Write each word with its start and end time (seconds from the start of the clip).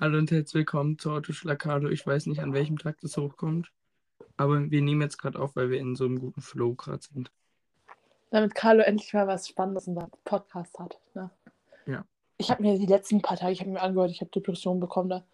Hallo 0.00 0.18
und 0.18 0.28
herzlich 0.32 0.54
willkommen 0.54 0.98
zu 0.98 1.12
Autoschlagado. 1.12 1.88
Ich 1.88 2.04
weiß 2.04 2.26
nicht, 2.26 2.40
an 2.40 2.52
welchem 2.52 2.78
Tag 2.78 3.00
das 3.00 3.16
hochkommt, 3.16 3.70
aber 4.36 4.68
wir 4.68 4.82
nehmen 4.82 5.00
jetzt 5.00 5.18
gerade 5.18 5.38
auf, 5.38 5.54
weil 5.54 5.70
wir 5.70 5.78
in 5.78 5.94
so 5.94 6.04
einem 6.04 6.18
guten 6.18 6.40
Flow 6.40 6.74
gerade 6.74 7.00
sind. 7.00 7.30
Damit 8.30 8.56
Carlo 8.56 8.82
endlich 8.82 9.14
mal 9.14 9.28
was 9.28 9.46
Spannendes 9.46 9.86
in 9.86 9.94
seinem 9.94 10.10
Podcast 10.24 10.76
hat. 10.80 10.98
Ne? 11.14 11.30
Ja. 11.86 12.04
Ich 12.38 12.50
habe 12.50 12.62
mir 12.62 12.76
die 12.76 12.86
letzten 12.86 13.22
paar 13.22 13.36
Tage, 13.36 13.52
ich 13.52 13.60
habe 13.60 13.70
mir 13.70 13.80
angehört, 13.80 14.10
ich 14.10 14.20
habe 14.20 14.32
Depressionen 14.32 14.80
bekommen 14.80 15.10
da. 15.10 15.24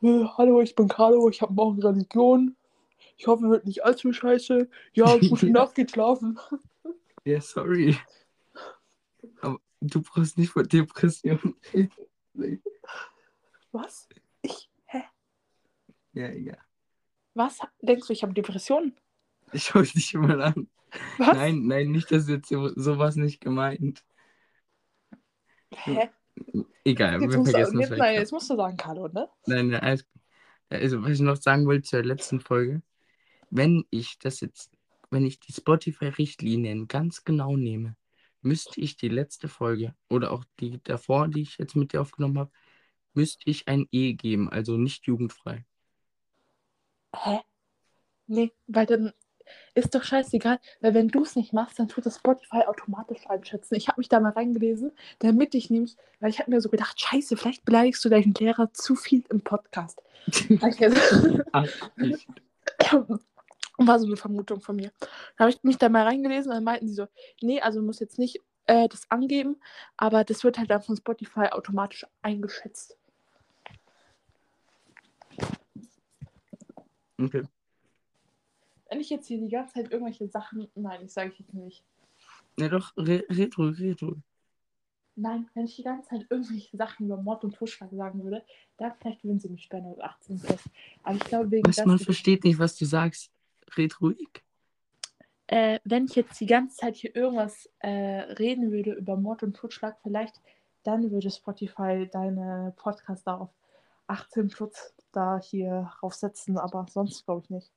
Äh, 0.00 0.24
Hallo, 0.38 0.62
ich 0.62 0.74
bin 0.74 0.88
Carlo, 0.88 1.28
ich 1.28 1.42
habe 1.42 1.52
morgen 1.52 1.82
Religion. 1.82 2.56
Ich 3.18 3.26
hoffe, 3.26 3.50
wird 3.50 3.66
nicht 3.66 3.84
allzu 3.84 4.14
scheiße. 4.14 4.70
Ja, 4.94 5.14
gute. 5.18 5.46
Nacht, 5.50 5.74
geht 5.74 5.90
schlafen. 5.90 6.38
Ja, 7.24 7.42
sorry. 7.42 7.98
Aber 9.42 9.58
du 9.82 10.00
brauchst 10.00 10.38
nicht 10.38 10.52
von 10.52 10.66
Depressionen. 10.66 11.54
Was? 13.76 14.08
Ich? 14.42 14.70
Hä? 14.86 15.02
Ja, 16.12 16.28
egal. 16.28 16.58
Was? 17.34 17.60
Denkst 17.82 18.06
du, 18.06 18.12
ich 18.12 18.22
habe 18.22 18.32
Depressionen? 18.32 18.96
Ich 19.52 19.64
schau 19.64 19.82
dich 19.82 20.14
mal 20.14 20.40
an. 20.40 20.68
Was? 21.18 21.36
Nein, 21.36 21.66
nein, 21.66 21.90
nicht, 21.90 22.10
dass 22.10 22.28
jetzt 22.28 22.48
so- 22.48 22.72
sowas 22.74 23.16
nicht 23.16 23.40
gemeint. 23.40 24.02
Hä? 25.74 26.08
Egal, 26.84 27.20
Jetzt 27.20 27.30
wir 27.32 27.38
du, 27.38 27.44
vergessen 27.44 27.80
jetzt, 27.80 27.90
das 27.90 27.98
nein, 27.98 28.14
jetzt 28.14 28.32
musst 28.32 28.50
du 28.50 28.56
sagen, 28.56 28.76
Carlo, 28.76 29.08
ne? 29.08 29.28
Nein, 29.46 29.68
nein, 29.68 29.80
alles. 29.80 30.06
Also, 30.68 31.02
was 31.02 31.12
ich 31.12 31.20
noch 31.20 31.36
sagen 31.36 31.66
wollte 31.66 31.82
zur 31.82 32.02
letzten 32.02 32.40
Folge, 32.40 32.82
wenn 33.50 33.84
ich 33.90 34.18
das 34.18 34.40
jetzt, 34.40 34.70
wenn 35.10 35.24
ich 35.24 35.38
die 35.40 35.52
Spotify-Richtlinien 35.52 36.88
ganz 36.88 37.24
genau 37.24 37.56
nehme, 37.56 37.96
müsste 38.42 38.80
ich 38.80 38.96
die 38.96 39.08
letzte 39.08 39.48
Folge 39.48 39.94
oder 40.08 40.32
auch 40.32 40.44
die 40.60 40.80
davor, 40.82 41.28
die 41.28 41.42
ich 41.42 41.58
jetzt 41.58 41.76
mit 41.76 41.92
dir 41.92 42.00
aufgenommen 42.00 42.38
habe, 42.38 42.50
müsste 43.16 43.48
ich 43.48 43.68
ein 43.68 43.86
E 43.90 44.12
geben, 44.12 44.48
also 44.50 44.76
nicht 44.76 45.06
jugendfrei. 45.06 45.64
Hä? 47.14 47.40
Nee, 48.26 48.52
weil 48.66 48.86
dann 48.86 49.12
ist 49.74 49.94
doch 49.94 50.02
scheißegal, 50.02 50.58
weil 50.80 50.94
wenn 50.94 51.08
du 51.08 51.22
es 51.22 51.36
nicht 51.36 51.52
machst, 51.52 51.78
dann 51.78 51.88
tut 51.88 52.06
das 52.06 52.16
Spotify 52.16 52.62
automatisch 52.66 53.28
einschätzen. 53.28 53.74
Ich 53.76 53.88
habe 53.88 54.00
mich 54.00 54.08
da 54.08 54.20
mal 54.20 54.32
reingelesen, 54.32 54.92
damit 55.18 55.54
ich 55.54 55.70
nämlich, 55.70 55.96
weil 56.20 56.30
ich 56.30 56.40
habe 56.40 56.50
mir 56.50 56.60
so 56.60 56.68
gedacht, 56.68 57.00
scheiße, 57.00 57.36
vielleicht 57.36 57.64
beleidigst 57.64 58.04
du 58.04 58.08
deinen 58.08 58.34
Lehrer 58.34 58.72
zu 58.72 58.96
viel 58.96 59.22
im 59.30 59.42
Podcast. 59.42 60.02
Ach, 61.52 61.66
War 63.78 63.98
so 64.00 64.06
eine 64.06 64.16
Vermutung 64.16 64.62
von 64.62 64.76
mir. 64.76 64.90
Da 65.36 65.44
habe 65.44 65.50
ich 65.50 65.62
mich 65.62 65.76
da 65.76 65.90
mal 65.90 66.04
reingelesen 66.04 66.50
und 66.50 66.56
dann 66.56 66.64
meinten 66.64 66.88
sie 66.88 66.94
so, 66.94 67.06
nee, 67.42 67.60
also 67.60 67.80
du 67.80 67.86
musst 67.86 68.00
jetzt 68.00 68.18
nicht 68.18 68.40
äh, 68.66 68.88
das 68.88 69.02
angeben, 69.10 69.60
aber 69.98 70.24
das 70.24 70.44
wird 70.44 70.58
halt 70.58 70.70
dann 70.70 70.82
von 70.82 70.96
Spotify 70.96 71.48
automatisch 71.50 72.06
eingeschätzt. 72.22 72.96
Okay. 77.20 77.42
Wenn 78.88 79.00
ich 79.00 79.10
jetzt 79.10 79.26
hier 79.26 79.40
die 79.40 79.48
ganze 79.48 79.74
Zeit 79.74 79.90
irgendwelche 79.90 80.28
Sachen, 80.28 80.68
nein, 80.74 81.04
ich 81.04 81.12
sage 81.12 81.30
ich 81.32 81.38
jetzt 81.40 81.54
nicht. 81.54 81.84
Ja 82.58 82.68
doch, 82.68 82.96
re 82.96 83.24
red 83.28 83.58
ruhig, 83.58 83.80
red 83.80 84.02
ruhig. 84.02 84.18
Nein, 85.18 85.48
wenn 85.54 85.64
ich 85.64 85.76
die 85.76 85.82
ganze 85.82 86.10
Zeit 86.10 86.26
irgendwelche 86.28 86.76
Sachen 86.76 87.06
über 87.06 87.16
Mord 87.16 87.42
und 87.44 87.54
Totschlag 87.54 87.90
sagen 87.90 88.22
würde, 88.22 88.44
dann 88.76 88.92
vielleicht 89.00 89.24
würden 89.24 89.40
sie 89.40 89.48
mich 89.48 89.62
sperren 89.64 89.86
oder 89.86 90.04
18 90.04 90.38
plus. 90.40 90.60
Aber 91.02 91.16
ich 91.16 91.24
glaube, 91.24 91.50
wegen 91.50 91.66
Was, 91.68 91.84
man 91.86 91.98
versteht 91.98 92.44
nicht, 92.44 92.58
was 92.58 92.76
du 92.76 92.84
sagst. 92.84 93.32
Red 93.76 94.00
ruhig. 94.00 94.28
äh, 95.48 95.80
wenn 95.84 96.04
ich 96.06 96.14
jetzt 96.16 96.38
die 96.40 96.46
ganze 96.46 96.76
Zeit 96.76 96.96
hier 96.96 97.14
irgendwas 97.16 97.68
äh, 97.78 97.88
reden 97.88 98.70
würde 98.72 98.92
über 98.92 99.16
Mord 99.16 99.42
und 99.42 99.56
Totschlag, 99.56 99.96
vielleicht 100.02 100.40
dann 100.82 101.10
würde 101.10 101.30
Spotify 101.30 102.08
deine 102.12 102.72
Podcast 102.76 103.26
da 103.26 103.38
auf 103.38 103.50
18 104.06 104.48
plus 104.48 104.94
da 105.16 105.38
hier 105.38 105.90
raufsetzen, 106.02 106.58
aber 106.58 106.86
sonst 106.88 107.24
glaube 107.24 107.42
ich 107.44 107.50
nicht. 107.50 107.72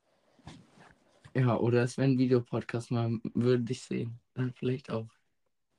Ja, 1.33 1.57
oder 1.57 1.83
es 1.83 1.97
wäre 1.97 2.09
ein 2.09 2.17
Videopodcast, 2.17 2.91
man 2.91 3.21
würde 3.33 3.63
dich 3.63 3.83
sehen. 3.83 4.19
Dann 4.33 4.53
vielleicht 4.53 4.91
auch. 4.91 5.07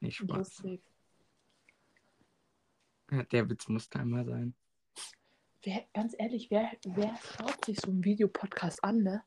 Nicht 0.01 0.17
Spaß. 0.17 0.63
Ja, 3.11 3.23
der 3.25 3.51
Witz 3.51 3.69
muss 3.69 3.91
da 3.91 4.01
einmal 4.01 4.25
sein. 4.25 4.55
Wer, 5.63 5.85
ganz 5.93 6.15
ehrlich, 6.17 6.51
wer, 6.51 6.71
wer 6.85 7.15
schaut 7.17 7.65
sich 7.67 7.79
so 7.81 7.91
einen 7.91 8.05
Videopodcast 8.05 8.83
an, 8.83 9.03
ne? 9.03 9.23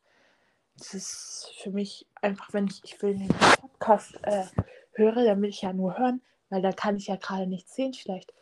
Das 0.77 0.95
ist 0.95 1.51
für 1.61 1.69
mich 1.69 2.07
einfach, 2.21 2.51
wenn 2.53 2.65
ich, 2.65 2.81
ich 2.83 2.99
will 3.03 3.13
einen 3.13 3.27
Podcast 3.27 4.17
äh, 4.23 4.45
höre, 4.93 5.23
dann 5.25 5.41
will 5.41 5.49
ich 5.49 5.61
ja 5.61 5.73
nur 5.73 5.97
hören, 5.97 6.23
weil 6.49 6.63
da 6.63 6.71
kann 6.71 6.95
ich 6.95 7.07
ja 7.07 7.17
gerade 7.17 7.45
nichts 7.45 7.75
sehen 7.75 7.93
vielleicht. 7.93 8.33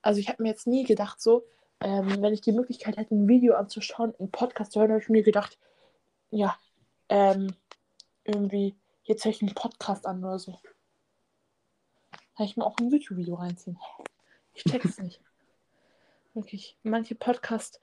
Also 0.00 0.20
ich 0.20 0.28
habe 0.28 0.42
mir 0.42 0.50
jetzt 0.50 0.66
nie 0.66 0.84
gedacht, 0.84 1.20
so, 1.20 1.44
ähm, 1.84 2.22
wenn 2.22 2.32
ich 2.32 2.40
die 2.40 2.52
Möglichkeit 2.52 2.96
hätte, 2.96 3.14
ein 3.14 3.28
Video 3.28 3.54
anzuschauen, 3.54 4.14
einen 4.18 4.30
Podcast 4.30 4.72
zu 4.72 4.80
hören, 4.80 4.90
habe 4.90 5.02
ich 5.02 5.10
mir 5.10 5.22
gedacht, 5.22 5.58
ja, 6.30 6.56
ähm, 7.10 7.54
irgendwie, 8.24 8.74
jetzt 9.02 9.22
höre 9.26 9.32
ich 9.32 9.42
einen 9.42 9.54
Podcast 9.54 10.06
an 10.06 10.24
oder 10.24 10.38
so. 10.38 10.58
Kann 12.36 12.46
ich 12.46 12.56
mir 12.56 12.64
auch 12.64 12.78
ein 12.78 12.90
YouTube-Video 12.90 13.34
reinziehen. 13.34 13.78
Ich 14.54 14.64
check's 14.64 14.98
nicht. 14.98 15.20
Wirklich. 16.34 16.78
Manche 16.82 17.14
Podcasts, 17.14 17.78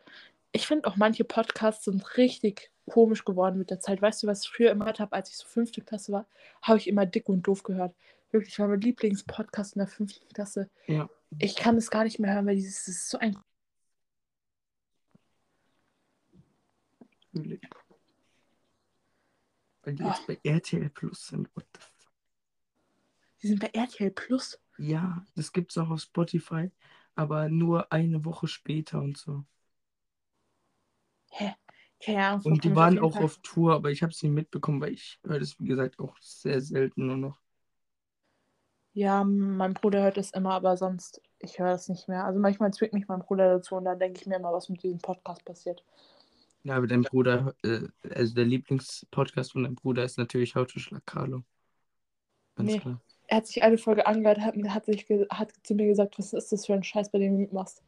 ich 0.52 0.66
finde 0.66 0.88
auch 0.90 0.96
manche 0.96 1.24
Podcasts 1.24 1.86
sind 1.86 2.18
richtig 2.18 2.72
komisch 2.90 3.24
geworden 3.24 3.60
mit 3.60 3.70
der 3.70 3.82
Zeit. 3.82 4.02
Weißt 4.02 4.24
du, 4.24 4.28
was 4.28 4.44
ich 4.44 4.50
früher 4.50 4.72
immer 4.72 4.86
gehört 4.86 5.00
habe, 5.00 5.14
als 5.14 5.30
ich 5.30 5.38
so 5.38 5.48
fünfte 5.48 5.82
Klasse 5.82 6.12
war, 6.12 6.26
habe 6.64 6.80
ich 6.80 6.88
immer 6.88 7.06
dick 7.06 7.30
und 7.30 7.44
doof 7.44 7.62
gehört. 7.62 7.94
Wirklich, 8.32 8.58
war 8.58 8.68
mein 8.68 8.82
Lieblingspodcast 8.82 9.76
in 9.76 9.80
der 9.80 9.88
fünften 9.88 10.28
Klasse. 10.34 10.72
Ja. 10.88 11.08
Ich 11.38 11.56
kann 11.56 11.78
es 11.78 11.92
gar 11.92 12.04
nicht 12.04 12.20
mehr 12.20 12.34
hören, 12.34 12.48
weil 12.48 12.56
dieses 12.56 12.88
ist 12.88 13.08
so 13.08 13.20
ein. 13.20 13.38
Natürlich. 17.32 17.62
Weil 19.84 19.96
die 19.96 20.04
jetzt 20.04 20.28
bei 20.28 20.40
RTL 20.44 20.90
Plus 20.90 21.28
sind. 21.28 21.50
What 21.56 21.66
the 21.74 21.80
fuck? 21.82 22.12
Die 23.42 23.48
sind 23.48 23.60
bei 23.60 23.70
RTL 23.74 24.12
Plus. 24.12 24.60
Ja, 24.78 25.26
das 25.36 25.52
gibt's 25.52 25.78
auch 25.78 25.90
auf 25.90 26.02
Spotify, 26.02 26.72
aber 27.16 27.50
nur 27.50 27.92
eine 27.92 28.24
Woche 28.26 28.48
später 28.48 29.02
und 29.02 29.18
so. 29.18 29.44
Hä? 31.32 31.54
Keine 32.04 32.26
Ahnung. 32.26 32.46
Und 32.46 32.64
die 32.64 32.76
waren 32.76 33.00
auch 33.00 33.14
Fall. 33.14 33.24
auf 33.24 33.38
Tour, 33.42 33.74
aber 33.74 33.92
ich 33.92 34.02
habe 34.04 34.14
sie 34.14 34.28
nicht 34.28 34.36
mitbekommen, 34.36 34.82
weil 34.82 34.94
ich 34.94 35.20
höre 35.24 35.40
das, 35.40 35.60
wie 35.60 35.68
gesagt, 35.68 36.00
auch 36.00 36.18
sehr 36.20 36.62
selten 36.62 37.08
nur 37.08 37.18
noch. 37.18 37.40
Ja, 38.94 39.24
mein 39.24 39.74
Bruder 39.74 40.04
hört 40.04 40.18
es 40.18 40.32
immer, 40.32 40.54
aber 40.54 40.76
sonst, 40.76 41.22
ich 41.40 41.60
höre 41.60 41.74
es 41.74 41.88
nicht 41.88 42.10
mehr. 42.10 42.26
Also 42.26 42.40
manchmal 42.40 42.74
zwingt 42.74 42.94
mich 42.94 43.08
mein 43.08 43.22
Bruder 43.22 43.56
dazu 43.56 43.76
und 43.76 43.86
dann 43.86 44.00
denke 44.00 44.20
ich 44.20 44.28
mir 44.28 44.36
immer, 44.36 44.52
was 44.52 44.68
mit 44.68 44.84
diesem 44.84 45.00
Podcast 45.00 45.46
passiert. 45.46 45.86
Ja, 46.64 46.76
aber 46.76 46.88
dein 46.88 47.02
Bruder, 47.02 47.56
äh, 47.64 47.88
also 48.14 48.36
der 48.36 48.46
Lieblingspodcast 48.46 49.54
von 49.54 49.64
deinem 49.64 49.76
Bruder 49.76 50.04
ist 50.04 50.18
natürlich 50.18 50.56
How 50.56 50.68
to 50.68 50.80
Schlag 50.80 51.06
Carlo. 51.06 51.44
Ganz 52.56 52.72
Nee. 52.72 52.80
klar. 52.80 53.02
Er 53.28 53.38
hat 53.38 53.48
sich 53.48 53.64
eine 53.64 53.78
Folge 53.78 54.06
angehört, 54.06 54.40
hat, 54.42 54.56
hat, 54.56 54.86
sich 54.86 55.06
hat 55.30 55.54
zu 55.64 55.74
mir 55.74 55.88
gesagt, 55.88 56.20
was 56.20 56.34
ist 56.34 56.52
das 56.52 56.66
für 56.66 56.74
ein 56.74 56.84
Scheiß, 56.84 57.10
bei 57.12 57.20
dem 57.20 57.34
du 57.34 57.40
mitmachst. 57.40 57.82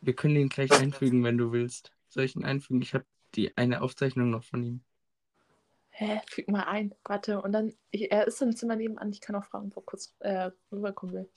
Wir 0.00 0.14
können 0.14 0.36
ihn 0.36 0.48
gleich 0.48 0.72
einfügen, 0.72 1.22
wenn 1.24 1.38
du 1.38 1.52
willst. 1.52 1.92
Soll 2.08 2.24
ich 2.24 2.36
ihn 2.36 2.44
einfügen? 2.44 2.82
Ich 2.82 2.92
habe 2.94 3.04
die 3.34 3.56
eine 3.56 3.82
Aufzeichnung 3.82 4.30
noch 4.30 4.44
von 4.44 4.62
ihm. 4.62 4.80
Hä, 5.90 6.20
füg 6.28 6.48
mal 6.48 6.64
ein. 6.64 6.94
Warte, 7.04 7.40
und 7.40 7.52
dann, 7.52 7.72
ich, 7.90 8.10
er 8.10 8.26
ist 8.26 8.42
im 8.42 8.54
Zimmer 8.54 8.76
nebenan, 8.76 9.10
ich 9.10 9.20
kann 9.20 9.34
auch 9.36 9.44
fragen, 9.44 9.68
ob 9.68 9.76
er 9.76 9.82
kurz 9.82 10.14
äh, 10.20 10.50
rüberkommen 10.70 11.14
will. 11.14 11.28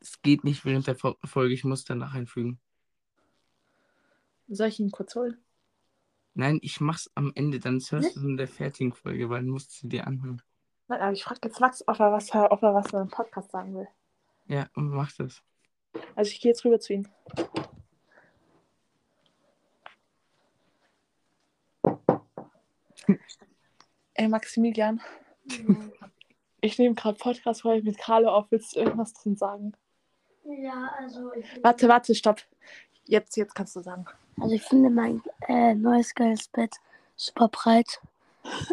Es 0.00 0.20
geht 0.20 0.44
nicht 0.44 0.64
während 0.64 0.86
der 0.86 0.96
Fo- 0.96 1.16
Folge, 1.24 1.54
ich 1.54 1.64
muss 1.64 1.84
danach 1.84 2.12
einfügen. 2.14 2.58
Soll 4.48 4.68
ich 4.68 4.80
ihn 4.80 4.90
kurz 4.90 5.14
holen? 5.14 5.38
Nein, 6.38 6.58
ich 6.60 6.82
mach's 6.82 7.10
am 7.14 7.32
Ende, 7.34 7.58
dann 7.60 7.80
hörst 7.80 8.14
du 8.14 8.20
in 8.20 8.36
der 8.36 8.46
fertigen 8.46 8.92
Folge, 8.92 9.30
weil 9.30 9.38
dann 9.38 9.48
musst 9.48 9.70
du 9.70 9.76
sie 9.80 9.88
dir 9.88 10.06
anhören. 10.06 10.42
Nein, 10.86 11.00
aber 11.00 11.12
ich 11.12 11.24
frage 11.24 11.40
jetzt 11.44 11.60
Max, 11.60 11.82
ob 11.88 11.98
er 11.98 12.12
was, 12.12 12.30
ob 12.34 12.62
er 12.62 12.74
was 12.74 12.92
in 12.92 12.98
einem 12.98 13.08
Podcast 13.08 13.50
sagen 13.52 13.74
will. 13.74 13.88
Ja, 14.44 14.68
und 14.74 14.90
mach 14.90 15.10
das. 15.12 15.42
Also 16.14 16.30
ich 16.30 16.38
gehe 16.42 16.50
jetzt 16.50 16.62
rüber 16.66 16.78
zu 16.78 16.92
ihm. 16.92 17.08
Ey, 24.12 24.28
Maximilian, 24.28 25.00
ich 26.60 26.78
nehme 26.78 26.94
gerade 26.94 27.16
Podcast-Folge 27.16 27.82
mit 27.82 27.96
Carlo 27.96 28.28
auf. 28.28 28.50
Willst 28.50 28.76
du 28.76 28.80
irgendwas 28.80 29.14
drin 29.14 29.36
sagen? 29.36 29.72
Ja, 30.44 30.90
also 30.98 31.32
ich, 31.32 31.46
Warte, 31.62 31.88
warte, 31.88 32.14
stopp. 32.14 32.42
Jetzt, 33.06 33.38
jetzt 33.38 33.54
kannst 33.54 33.74
du 33.74 33.80
sagen. 33.80 34.04
Also 34.40 34.54
ich 34.54 34.62
finde 34.62 34.90
mein 34.90 35.22
äh, 35.48 35.74
neues 35.74 36.14
geiles 36.14 36.48
Bett 36.48 36.74
super 37.16 37.48
breit. 37.48 38.00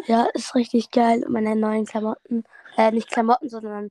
Ja, 0.06 0.26
ist 0.34 0.54
richtig 0.54 0.90
geil. 0.90 1.24
Und 1.24 1.32
meine 1.32 1.56
neuen 1.56 1.84
Klamotten, 1.84 2.44
äh, 2.76 2.90
nicht 2.92 3.10
Klamotten, 3.10 3.48
sondern 3.48 3.90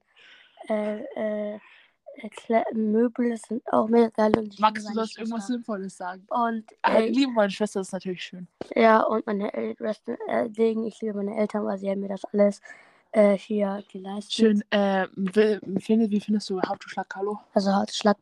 äh, 0.70 1.00
äh, 1.16 1.56
äh, 1.56 2.30
Kle 2.30 2.64
Möbel 2.74 3.36
sind 3.38 3.62
auch 3.74 3.88
mega 3.90 4.08
geil. 4.10 4.32
Und 4.38 4.54
ich 4.54 4.60
liebe 4.60 4.74
du 4.74 4.82
sollst 4.94 5.18
irgendwas. 5.18 5.48
Sinnvolles 5.48 5.98
sagen. 5.98 6.26
Und 6.30 6.64
Äh, 6.84 7.08
äh, 7.08 7.10
liebe 7.10 7.32
meine 7.32 7.50
Schwester, 7.52 7.80
das 7.82 7.88
ist 7.90 7.94
natürlich 7.94 8.24
schön. 8.24 8.48
ja, 8.76 9.02
und 9.02 9.26
meine 9.28 9.54
Eltern, 9.54 9.96
äh, 10.28 10.50
Ding, 10.50 10.86
ich 10.86 11.02
liebe 11.02 11.18
meine 11.18 11.36
Eltern, 11.36 11.66
weil 11.66 11.78
sie 11.78 11.90
haben 11.90 12.00
mir 12.02 12.10
das 12.10 12.24
alles 12.26 12.62
äh, 13.12 13.38
hier 13.38 13.84
geleistet. 13.92 14.34
Schön. 14.34 14.64
Äh, 14.72 15.08
wie, 15.16 15.60
wie 15.64 16.20
findest- 16.22 16.50
du 16.50 16.62
How 16.62 16.78
to 16.80 16.88
Schlag 16.88 17.10
Carlo? 17.10 17.40
Also 17.54 17.76
heute 17.76 17.94
Schlag 17.94 18.18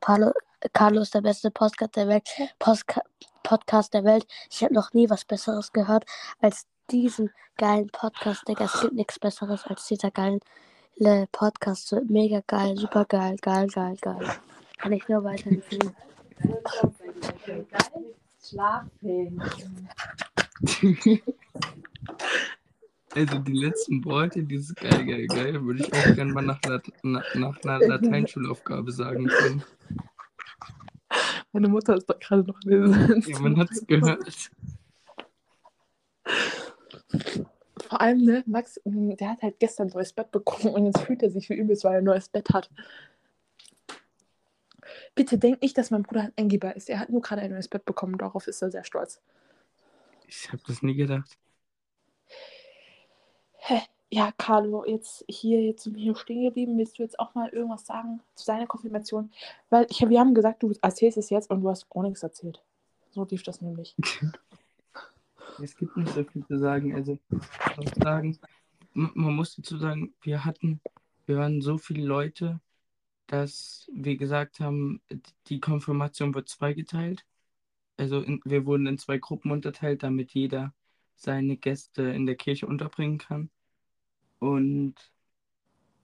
Carlo, 0.61 0.69
Carlo 0.73 1.01
ist 1.01 1.15
der 1.15 1.21
beste 1.21 1.49
Podcast 1.49 1.95
der 1.95 2.07
Welt. 2.07 2.29
Postka 2.59 3.01
Podcast 3.43 3.93
der 3.95 4.03
Welt. 4.03 4.27
Ich 4.51 4.63
habe 4.63 4.73
noch 4.73 4.93
nie 4.93 5.09
was 5.09 5.25
Besseres 5.25 5.73
gehört 5.73 6.05
als 6.39 6.67
diesen 6.91 7.31
geilen 7.57 7.89
Podcast, 7.89 8.47
Digga. 8.47 8.65
Es 8.65 8.81
gibt 8.81 8.93
nichts 8.93 9.17
Besseres 9.17 9.65
als 9.65 9.87
dieser 9.87 10.11
geile 10.11 10.39
Podcast. 11.31 11.87
So 11.87 12.01
mega 12.07 12.43
geil, 12.45 12.77
super 12.77 13.05
geil, 13.05 13.37
geil, 13.41 13.67
geil, 13.67 13.97
geil. 13.99 14.29
Kann 14.77 14.91
ich 14.91 15.07
nur 15.07 15.23
weiterempfehlen. 15.23 15.95
Schlafen. 18.43 19.41
Also 23.13 23.39
die 23.39 23.57
letzten 23.57 24.05
Worte, 24.05 24.41
dieses 24.41 24.73
geil, 24.73 25.05
geil, 25.05 25.27
geil, 25.27 25.61
würde 25.65 25.83
ich 25.83 25.93
auch 25.93 26.15
gerne 26.15 26.31
mal 26.31 26.43
nach, 26.43 26.61
Lat 26.63 26.89
na, 27.03 27.21
nach 27.33 27.61
einer 27.61 27.85
Lateinschulaufgabe 27.85 28.89
sagen 28.93 29.27
können. 29.27 29.63
Meine 31.51 31.67
Mutter 31.67 31.95
ist 31.95 32.09
doch 32.09 32.19
gerade 32.19 32.43
noch 32.43 32.61
lesen. 32.63 33.23
Ja, 33.27 33.39
man 33.39 33.57
hat 33.57 33.71
es 33.71 33.85
gehört. 33.85 34.51
Vor 37.87 37.99
allem, 37.99 38.23
ne, 38.23 38.43
Max, 38.45 38.79
mh, 38.85 39.15
der 39.15 39.31
hat 39.31 39.41
halt 39.41 39.59
gestern 39.59 39.87
ein 39.87 39.93
neues 39.93 40.13
Bett 40.13 40.31
bekommen 40.31 40.73
und 40.73 40.85
jetzt 40.85 41.01
fühlt 41.01 41.23
er 41.23 41.29
sich 41.29 41.49
wie 41.49 41.55
übelst, 41.55 41.83
weil 41.83 41.93
er 41.93 41.97
ein 41.97 42.05
neues 42.05 42.29
Bett 42.29 42.49
hat. 42.51 42.69
Bitte 45.13 45.37
denk 45.37 45.61
nicht, 45.61 45.77
dass 45.77 45.91
mein 45.91 46.03
Bruder 46.03 46.21
ein 46.21 46.33
Eingeber 46.37 46.75
ist. 46.75 46.89
Er 46.89 46.99
hat 46.99 47.09
nur 47.09 47.21
gerade 47.21 47.41
ein 47.41 47.51
neues 47.51 47.67
Bett 47.67 47.83
bekommen, 47.83 48.17
darauf 48.17 48.47
ist 48.47 48.61
er 48.61 48.71
sehr 48.71 48.85
stolz. 48.85 49.21
Ich 50.27 50.47
habe 50.53 50.61
das 50.65 50.81
nie 50.81 50.95
gedacht. 50.95 51.37
Hä? 53.57 53.81
Ja, 54.13 54.33
Carlo, 54.37 54.83
jetzt 54.85 55.23
hier, 55.29 55.61
jetzt 55.61 55.83
sind 55.83 55.95
wir 55.95 56.03
hier 56.03 56.15
stehen 56.17 56.43
geblieben. 56.43 56.77
Willst 56.77 56.99
du 56.99 57.03
jetzt 57.03 57.17
auch 57.17 57.33
mal 57.33 57.47
irgendwas 57.49 57.85
sagen 57.85 58.19
zu 58.35 58.45
deiner 58.45 58.67
Konfirmation? 58.67 59.31
Weil 59.69 59.87
ich, 59.89 60.01
wir 60.01 60.19
haben 60.19 60.33
gesagt, 60.33 60.61
du 60.63 60.73
erzählst 60.81 61.17
es 61.17 61.29
jetzt 61.29 61.49
und 61.49 61.61
du 61.61 61.69
hast 61.69 61.89
gar 61.89 62.03
nichts 62.03 62.21
erzählt. 62.21 62.61
So 63.11 63.25
lief 63.29 63.43
das 63.43 63.61
nämlich. 63.61 63.95
Es 65.61 65.75
gibt 65.75 65.95
nicht 65.97 66.13
so 66.13 66.23
viel 66.23 66.45
zu 66.45 66.57
sagen. 66.57 66.95
Also, 66.95 67.19
ich 67.29 67.77
muss 67.77 67.93
sagen, 68.01 68.39
man 68.93 69.35
muss 69.35 69.55
dazu 69.55 69.77
sagen, 69.77 70.13
wir 70.21 70.45
hatten, 70.45 70.79
wir 71.25 71.37
waren 71.37 71.61
so 71.61 71.77
viele 71.77 72.05
Leute, 72.05 72.61
dass 73.27 73.89
wir 73.93 74.17
gesagt 74.17 74.59
haben, 74.59 75.01
die 75.47 75.59
Konfirmation 75.59 76.33
wird 76.33 76.49
zweigeteilt. 76.49 77.25
Also 77.97 78.21
in, 78.21 78.41
wir 78.45 78.65
wurden 78.65 78.87
in 78.87 78.97
zwei 78.97 79.17
Gruppen 79.17 79.51
unterteilt, 79.51 80.03
damit 80.03 80.31
jeder 80.31 80.73
seine 81.15 81.57
Gäste 81.57 82.03
in 82.03 82.25
der 82.25 82.35
Kirche 82.35 82.65
unterbringen 82.65 83.17
kann. 83.17 83.49
Und 84.41 84.95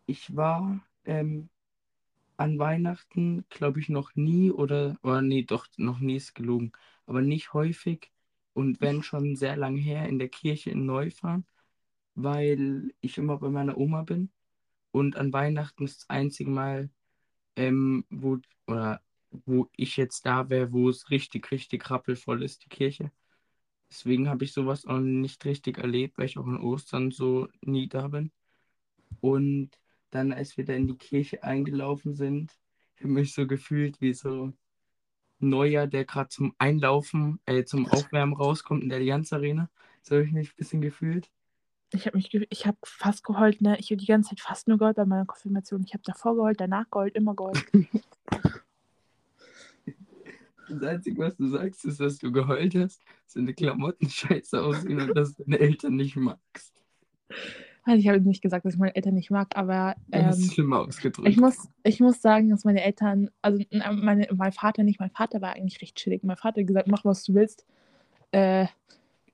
ich 0.05 0.35
war 0.35 0.79
ähm, 1.05 1.49
an 2.37 2.59
Weihnachten, 2.59 3.45
glaube 3.49 3.79
ich, 3.81 3.89
noch 3.89 4.15
nie 4.15 4.51
oder, 4.51 4.97
oder 5.03 5.21
nee, 5.21 5.43
doch, 5.43 5.67
noch 5.77 5.99
nie 5.99 6.17
ist 6.17 6.35
gelogen, 6.35 6.71
aber 7.07 7.21
nicht 7.21 7.53
häufig 7.53 8.11
und 8.53 8.81
wenn 8.81 9.03
schon 9.03 9.35
sehr 9.35 9.57
lang 9.57 9.77
her 9.77 10.07
in 10.09 10.19
der 10.19 10.29
Kirche 10.29 10.71
in 10.71 10.85
Neufahren, 10.85 11.45
weil 12.15 12.93
ich 13.01 13.17
immer 13.19 13.37
bei 13.39 13.49
meiner 13.49 13.77
Oma 13.77 14.03
bin 14.03 14.31
und 14.91 15.17
an 15.17 15.33
Weihnachten 15.33 15.85
ist 15.85 16.01
das 16.03 16.09
einzige 16.11 16.51
Mal, 16.51 16.89
ähm, 17.55 18.05
wo, 18.09 18.39
oder 18.67 19.01
wo 19.31 19.69
ich 19.77 19.97
jetzt 19.97 20.25
da 20.25 20.49
wäre, 20.49 20.71
wo 20.73 20.89
es 20.89 21.09
richtig, 21.11 21.51
richtig 21.51 21.89
rappelvoll 21.91 22.43
ist, 22.43 22.65
die 22.65 22.69
Kirche. 22.69 23.11
Deswegen 23.89 24.27
habe 24.29 24.43
ich 24.43 24.53
sowas 24.53 24.85
auch 24.85 24.99
nicht 24.99 25.45
richtig 25.45 25.77
erlebt, 25.77 26.17
weil 26.17 26.25
ich 26.25 26.37
auch 26.37 26.45
in 26.45 26.59
Ostern 26.59 27.11
so 27.11 27.47
nie 27.61 27.87
da 27.87 28.07
bin. 28.07 28.31
Und 29.21 29.71
dann, 30.11 30.31
als 30.33 30.57
wir 30.57 30.65
da 30.65 30.73
in 30.73 30.87
die 30.87 30.97
Kirche 30.97 31.43
eingelaufen 31.43 32.13
sind, 32.13 32.51
habe 32.95 33.09
ich 33.09 33.15
mich 33.15 33.33
so 33.33 33.47
gefühlt 33.47 34.01
wie 34.01 34.13
so 34.13 34.53
Neuer, 35.39 35.87
der 35.87 36.05
gerade 36.05 36.29
zum 36.29 36.55
Einlaufen, 36.57 37.39
äh, 37.45 37.63
zum 37.63 37.87
Aufwärmen 37.87 38.35
rauskommt 38.35 38.83
in 38.83 38.89
der 38.89 38.97
Allianz 38.97 39.31
Arena. 39.33 39.69
So 40.01 40.15
habe 40.15 40.25
ich 40.25 40.31
mich 40.31 40.49
ein 40.49 40.57
bisschen 40.57 40.81
gefühlt. 40.81 41.29
Ich 41.91 42.05
habe 42.05 42.17
mich, 42.17 42.33
ich 42.33 42.65
habe 42.65 42.77
fast 42.83 43.23
geheult, 43.23 43.61
ne? 43.61 43.77
Ich 43.79 43.91
habe 43.91 43.97
die 43.97 44.05
ganze 44.05 44.29
Zeit 44.29 44.41
fast 44.41 44.67
nur 44.67 44.77
geheult 44.77 44.97
bei 44.97 45.05
meiner 45.05 45.25
Konfirmation. 45.25 45.83
Ich 45.85 45.93
habe 45.93 46.03
davor 46.03 46.35
geheult, 46.35 46.59
danach 46.59 46.89
geheult, 46.89 47.15
immer 47.15 47.35
geheult. 47.35 47.65
Das 50.69 50.83
Einzige, 50.83 51.21
was 51.21 51.35
du 51.37 51.47
sagst, 51.47 51.85
ist, 51.85 51.99
dass 51.99 52.17
du 52.17 52.31
geheult 52.31 52.75
hast, 52.75 53.01
dass 53.25 53.33
deine 53.33 53.53
Klamotten 53.53 54.09
scheiße 54.09 54.61
aussehen 54.61 55.01
und 55.01 55.15
dass 55.15 55.33
du 55.35 55.43
deine 55.43 55.59
Eltern 55.59 55.95
nicht 55.95 56.15
magst. 56.15 56.83
Also 57.83 57.99
ich 57.99 58.07
habe 58.09 58.19
nicht 58.19 58.41
gesagt, 58.41 58.65
dass 58.65 58.73
ich 58.73 58.79
meine 58.79 58.95
Eltern 58.95 59.13
nicht 59.13 59.31
mag, 59.31 59.55
aber 59.55 59.95
Das 60.07 60.37
ähm, 60.37 60.43
ist 60.43 60.53
schlimmer 60.53 60.79
ausgedrückt. 60.81 61.29
ich, 61.29 61.37
muss, 61.37 61.69
ich 61.83 62.01
muss 62.01 62.21
sagen, 62.21 62.49
dass 62.49 62.65
meine 62.65 62.83
Eltern, 62.83 63.29
also 63.41 63.63
äh, 63.69 63.91
meine, 63.93 64.27
mein 64.35 64.51
Vater 64.51 64.83
nicht, 64.83 64.99
mein 64.99 65.11
Vater 65.11 65.41
war 65.41 65.53
eigentlich 65.53 65.81
recht 65.81 65.95
chillig. 65.95 66.21
Mein 66.23 66.35
Vater 66.35 66.59
hat 66.61 66.67
gesagt, 66.67 66.89
mach 66.89 67.05
was 67.05 67.23
du 67.23 67.33
willst. 67.33 67.65
Äh, 68.31 68.67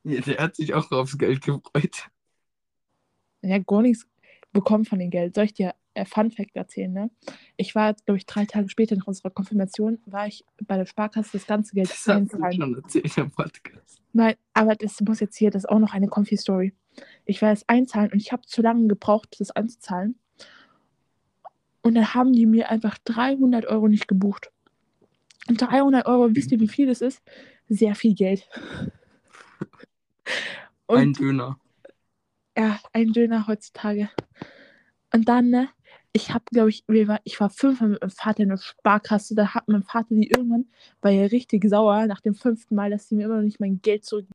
Ja, 0.03 0.21
der 0.21 0.37
hat 0.37 0.55
sich 0.55 0.73
auch 0.75 0.91
aufs 0.91 1.17
Geld 1.17 1.41
gefreut. 1.43 2.09
hat 3.43 3.65
gar 3.67 3.81
nichts 3.81 4.07
bekommen 4.53 4.85
von 4.85 4.99
dem 4.99 5.09
Geld. 5.09 5.35
Soll 5.35 5.45
ich 5.45 5.53
dir 5.53 5.73
äh, 5.95 6.05
Fun 6.05 6.31
Fact 6.31 6.55
erzählen, 6.55 6.91
ne? 6.91 7.09
Ich 7.57 7.75
war, 7.75 7.93
glaube 8.05 8.17
ich, 8.17 8.25
drei 8.25 8.45
Tage 8.45 8.69
später 8.69 8.95
nach 8.95 9.07
unserer 9.07 9.29
Konfirmation, 9.31 9.99
war 10.05 10.27
ich 10.27 10.45
bei 10.65 10.77
der 10.77 10.85
Sparkasse 10.85 11.31
das 11.33 11.45
ganze 11.47 11.73
Geld 11.75 11.89
Das 11.89 11.97
hast 11.97 12.07
du 12.07 12.11
einzahlen. 12.13 12.53
schon 12.53 12.75
erzählt 12.75 13.17
im 13.17 13.31
Podcast. 13.31 14.01
Nein, 14.13 14.35
aber 14.53 14.75
das 14.75 15.01
muss 15.01 15.19
jetzt 15.19 15.35
hier, 15.37 15.49
das 15.51 15.63
ist 15.63 15.69
auch 15.69 15.79
noch 15.79 15.93
eine 15.93 16.07
Konfi-Story. 16.07 16.73
Ich 17.25 17.41
werde 17.41 17.53
es 17.55 17.67
einzahlen 17.67 18.11
und 18.11 18.19
ich 18.21 18.31
habe 18.31 18.43
zu 18.43 18.61
lange 18.61 18.87
gebraucht, 18.87 19.35
das 19.39 19.51
einzuzahlen. 19.51 20.15
Und 21.81 21.95
dann 21.95 22.13
haben 22.13 22.31
die 22.33 22.45
mir 22.45 22.69
einfach 22.69 22.97
300 23.03 23.65
Euro 23.65 23.87
nicht 23.87 24.07
gebucht. 24.07 24.51
Und 25.49 25.59
300 25.61 26.05
Euro, 26.05 26.33
wisst 26.33 26.51
ihr, 26.51 26.59
wie 26.59 26.67
viel 26.69 26.87
das 26.87 27.01
ist? 27.01 27.21
Sehr 27.67 27.95
viel 27.95 28.13
Geld. 28.13 28.47
Und 30.85 30.97
Ein 30.99 31.13
Döner. 31.13 31.57
Ja, 32.57 32.79
ein 32.93 33.13
Döner 33.13 33.47
heutzutage. 33.47 34.09
Und 35.13 35.27
dann, 35.27 35.49
ne, 35.49 35.69
ich 36.11 36.33
habe, 36.33 36.45
glaube 36.51 36.69
ich, 36.69 36.83
war, 36.87 37.19
ich 37.23 37.39
war 37.39 37.49
fünfmal 37.49 37.89
mit 37.89 38.01
meinem 38.01 38.11
Vater 38.11 38.43
in 38.43 38.49
der 38.49 38.57
Sparkasse. 38.57 39.35
Da 39.35 39.53
hat 39.53 39.67
mein 39.67 39.83
Vater 39.83 40.15
die 40.15 40.29
irgendwann, 40.29 40.67
war 41.01 41.11
ja 41.11 41.25
richtig 41.25 41.67
sauer 41.67 42.05
nach 42.05 42.21
dem 42.21 42.35
fünften 42.35 42.75
Mal, 42.75 42.91
dass 42.91 43.09
sie 43.09 43.15
mir 43.15 43.25
immer 43.25 43.37
noch 43.37 43.43
nicht 43.43 43.59
mein 43.59 43.81
Geld 43.81 44.05
zurück. 44.05 44.27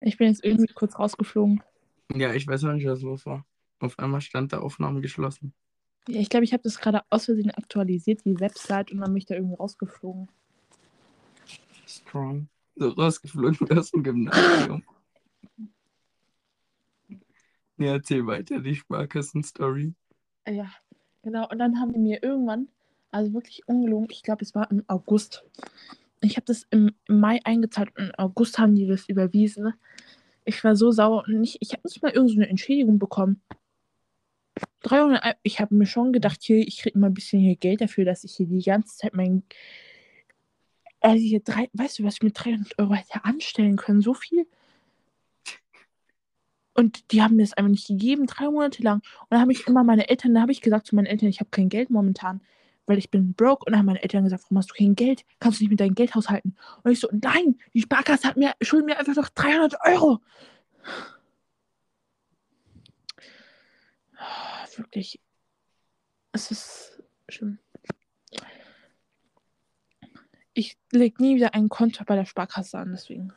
Ich 0.00 0.16
bin 0.16 0.28
jetzt 0.28 0.44
irgendwie 0.44 0.72
kurz 0.72 0.98
rausgeflogen. 0.98 1.62
Ja, 2.14 2.32
ich 2.32 2.46
weiß 2.46 2.64
auch 2.64 2.72
nicht, 2.72 2.86
was 2.86 3.02
los 3.02 3.26
war. 3.26 3.44
Auf 3.80 3.98
einmal 3.98 4.20
stand 4.20 4.52
da 4.52 4.60
Aufnahme 4.60 5.00
geschlossen. 5.00 5.52
Ja, 6.08 6.20
ich 6.20 6.30
glaube, 6.30 6.44
ich 6.44 6.52
habe 6.52 6.62
das 6.62 6.78
gerade 6.78 7.02
aus 7.10 7.26
Versehen 7.26 7.50
aktualisiert, 7.50 8.24
die 8.24 8.38
Website, 8.40 8.92
und 8.92 8.98
dann 8.98 9.10
bin 9.10 9.18
ich 9.18 9.26
da 9.26 9.34
irgendwie 9.34 9.56
rausgeflogen. 9.56 10.28
Strong. 11.86 12.48
So 12.76 12.88
rausgeflogen 12.90 13.70
aus 13.78 13.90
dem 13.90 14.02
Gymnasium. 14.02 14.82
Ja, 17.78 17.92
erzähl 17.92 18.26
weiter 18.26 18.60
die 18.60 18.74
Sparkassen-Story. 18.74 19.94
Ja, 20.48 20.70
genau. 21.22 21.48
Und 21.48 21.58
dann 21.58 21.78
haben 21.80 21.92
die 21.92 21.98
mir 21.98 22.22
irgendwann, 22.22 22.68
also 23.10 23.32
wirklich 23.32 23.66
ungelogen, 23.68 24.08
ich 24.10 24.22
glaube, 24.22 24.44
es 24.44 24.54
war 24.54 24.70
im 24.70 24.84
August. 24.88 25.44
Ich 26.20 26.36
habe 26.36 26.46
das 26.46 26.66
im 26.70 26.90
Mai 27.08 27.40
eingezahlt 27.44 27.96
und 27.96 28.06
im 28.06 28.14
August 28.16 28.58
haben 28.58 28.74
die 28.74 28.86
das 28.86 29.08
überwiesen. 29.08 29.74
Ich 30.44 30.64
war 30.64 30.74
so 30.74 30.90
sauer 30.90 31.24
und 31.26 31.40
nicht, 31.40 31.58
ich 31.60 31.72
habe 31.72 31.82
nicht 31.84 32.02
mal 32.02 32.12
irgendeine 32.12 32.48
Entschädigung 32.48 32.98
bekommen. 32.98 33.42
300, 34.82 35.24
Ei- 35.24 35.36
ich 35.42 35.60
habe 35.60 35.74
mir 35.74 35.86
schon 35.86 36.12
gedacht, 36.12 36.42
hier, 36.42 36.58
ich 36.66 36.78
kriege 36.78 36.98
mal 36.98 37.08
ein 37.08 37.14
bisschen 37.14 37.40
hier 37.40 37.56
Geld 37.56 37.80
dafür, 37.80 38.04
dass 38.04 38.24
ich 38.24 38.34
hier 38.36 38.46
die 38.46 38.62
ganze 38.62 38.96
Zeit 38.96 39.14
mein. 39.14 39.42
Also 41.00 41.18
hier 41.22 41.40
drei, 41.40 41.68
weißt 41.74 41.98
du, 42.00 42.04
was 42.04 42.14
ich 42.14 42.22
mit 42.22 42.38
300 42.42 42.78
Euro 42.78 42.94
hätte 42.94 43.24
anstellen 43.24 43.76
können? 43.76 44.00
So 44.00 44.14
viel. 44.14 44.46
Und 46.78 47.10
die 47.10 47.22
haben 47.22 47.34
mir 47.34 47.42
das 47.42 47.54
einfach 47.54 47.72
nicht 47.72 47.88
gegeben, 47.88 48.28
drei 48.28 48.44
Monate 48.44 48.84
lang. 48.84 48.98
Und 48.98 49.30
dann 49.30 49.40
habe 49.40 49.50
ich 49.50 49.66
immer 49.66 49.82
meine 49.82 50.08
Eltern, 50.08 50.32
da 50.32 50.42
habe 50.42 50.52
ich 50.52 50.60
gesagt 50.60 50.86
zu 50.86 50.94
meinen 50.94 51.06
Eltern, 51.06 51.28
ich 51.28 51.40
habe 51.40 51.50
kein 51.50 51.68
Geld 51.68 51.90
momentan, 51.90 52.40
weil 52.86 52.98
ich 52.98 53.10
bin 53.10 53.34
broke. 53.34 53.64
Und 53.64 53.72
dann 53.72 53.80
haben 53.80 53.86
meine 53.86 54.00
Eltern 54.00 54.22
gesagt, 54.22 54.44
warum 54.44 54.58
hast 54.58 54.70
du 54.70 54.74
kein 54.74 54.94
Geld? 54.94 55.24
Kannst 55.40 55.58
du 55.58 55.64
nicht 55.64 55.70
mit 55.70 55.80
deinem 55.80 55.96
Geld 55.96 56.14
haushalten? 56.14 56.56
Und 56.84 56.92
ich 56.92 57.00
so, 57.00 57.08
nein, 57.10 57.58
die 57.74 57.82
Sparkasse 57.82 58.28
hat 58.28 58.36
mir, 58.36 58.52
schuldet 58.60 58.86
mir 58.86 58.96
einfach 58.96 59.16
noch 59.16 59.28
300 59.28 59.74
Euro. 59.86 60.20
Wirklich, 64.76 65.20
es 66.30 66.52
ist 66.52 67.02
schlimm. 67.28 67.58
Ich 70.54 70.78
lege 70.92 71.20
nie 71.20 71.34
wieder 71.34 71.54
ein 71.54 71.68
Konto 71.68 72.04
bei 72.04 72.14
der 72.14 72.24
Sparkasse 72.24 72.78
an, 72.78 72.92
deswegen. 72.92 73.32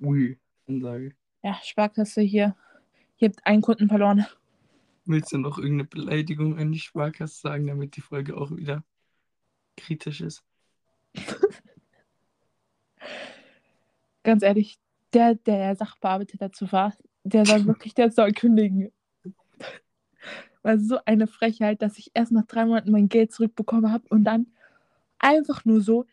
Ui, 0.00 0.36
Ansage. 0.66 1.14
Ja, 1.42 1.58
Sparkasse 1.62 2.20
hier. 2.22 2.56
Ihr 3.18 3.28
habt 3.28 3.46
einen 3.46 3.62
Kunden 3.62 3.88
verloren. 3.88 4.26
Willst 5.04 5.32
du 5.32 5.38
noch 5.38 5.58
irgendeine 5.58 5.88
Beleidigung 5.88 6.58
an 6.58 6.70
die 6.72 6.78
Sparkasse 6.78 7.40
sagen, 7.40 7.66
damit 7.66 7.96
die 7.96 8.00
Folge 8.00 8.36
auch 8.36 8.50
wieder 8.52 8.84
kritisch 9.76 10.20
ist? 10.20 10.44
Ganz 14.22 14.42
ehrlich, 14.44 14.78
der, 15.12 15.34
der 15.34 15.74
Sachbearbeiter 15.74 16.38
dazu 16.38 16.70
war, 16.70 16.94
der 17.24 17.44
soll 17.44 17.66
wirklich, 17.66 17.94
der 17.94 18.12
soll 18.12 18.32
kündigen. 18.32 18.92
War 20.62 20.78
so 20.78 20.98
eine 21.04 21.26
Frechheit, 21.26 21.82
dass 21.82 21.98
ich 21.98 22.12
erst 22.14 22.30
nach 22.30 22.46
drei 22.46 22.64
Monaten 22.64 22.92
mein 22.92 23.08
Geld 23.08 23.32
zurückbekommen 23.32 23.90
habe 23.92 24.04
und 24.08 24.22
dann 24.24 24.46
Einfach 25.22 25.64
nur 25.64 25.80
so, 25.80 26.04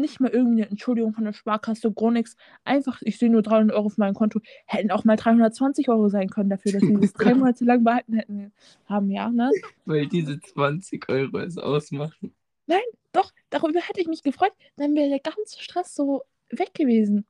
nicht 0.00 0.20
mal 0.20 0.30
irgendeine 0.30 0.70
Entschuldigung 0.70 1.12
von 1.12 1.24
der 1.24 1.32
Sparkasse, 1.32 1.92
gar 1.92 2.10
nichts. 2.10 2.36
Einfach, 2.64 3.02
ich 3.02 3.18
sehe 3.18 3.30
nur 3.30 3.42
300 3.42 3.76
Euro 3.76 3.86
auf 3.86 3.98
meinem 3.98 4.14
Konto. 4.14 4.40
Hätten 4.66 4.90
auch 4.90 5.04
mal 5.04 5.16
320 5.16 5.88
Euro 5.88 6.08
sein 6.08 6.28
können 6.30 6.50
dafür, 6.50 6.72
dass 6.72 6.82
sie 6.82 6.94
das 6.94 7.12
drei 7.14 7.34
Monate 7.34 7.64
lang 7.64 7.84
behalten 7.84 8.14
hätten. 8.14 8.52
Haben, 8.86 9.10
ja, 9.10 9.30
ne? 9.30 9.50
Weil 9.84 10.06
diese 10.06 10.40
20 10.40 11.08
Euro 11.08 11.38
es 11.38 11.58
ausmachen. 11.58 12.32
Doch, 13.16 13.32
darüber 13.48 13.80
hätte 13.80 13.98
ich 13.98 14.08
mich 14.08 14.22
gefreut. 14.22 14.52
Dann 14.76 14.94
wäre 14.94 15.08
der 15.08 15.20
ganze 15.20 15.58
Stress 15.58 15.94
so 15.94 16.22
weg 16.50 16.74
gewesen. 16.74 17.24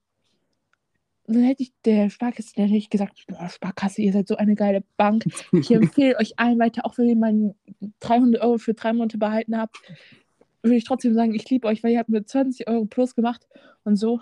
Dann 1.29 1.45
hätte 1.45 1.63
ich 1.63 1.73
der 1.85 2.11
Sparkasse, 2.11 2.55
dann 2.57 2.67
hätte 2.67 2.79
ich 2.79 2.91
gesagt, 2.91 3.25
boah, 3.29 3.49
Sparkasse, 3.49 4.03
ihr 4.03 4.13
seid 4.13 4.27
so 4.27 4.37
eine 4.37 4.57
geile 4.57 4.83
Bank. 4.97 5.25
Ich 5.53 5.71
empfehle 5.71 6.17
euch 6.19 6.41
allen 6.41 6.59
weiter, 6.59 6.85
auch 6.85 6.99
wenn 6.99 7.09
ihr 7.09 7.17
mal 7.17 7.55
300 8.01 8.43
Euro 8.43 8.59
für 8.59 8.75
drei 8.75 8.93
Monate 8.93 9.17
behalten 9.17 9.57
habt, 9.57 9.77
würde 10.67 10.77
ich 10.77 10.85
trotzdem 10.85 11.15
sagen, 11.15 11.35
ich 11.35 11.49
liebe 11.51 11.67
euch, 11.67 11.83
weil 11.83 11.93
ihr 11.93 11.99
habt 11.99 12.09
mir 12.09 12.25
20 12.25 12.69
Euro 12.69 12.85
plus 12.85 13.15
gemacht 13.15 13.47
und 13.85 13.97
so. 13.97 14.21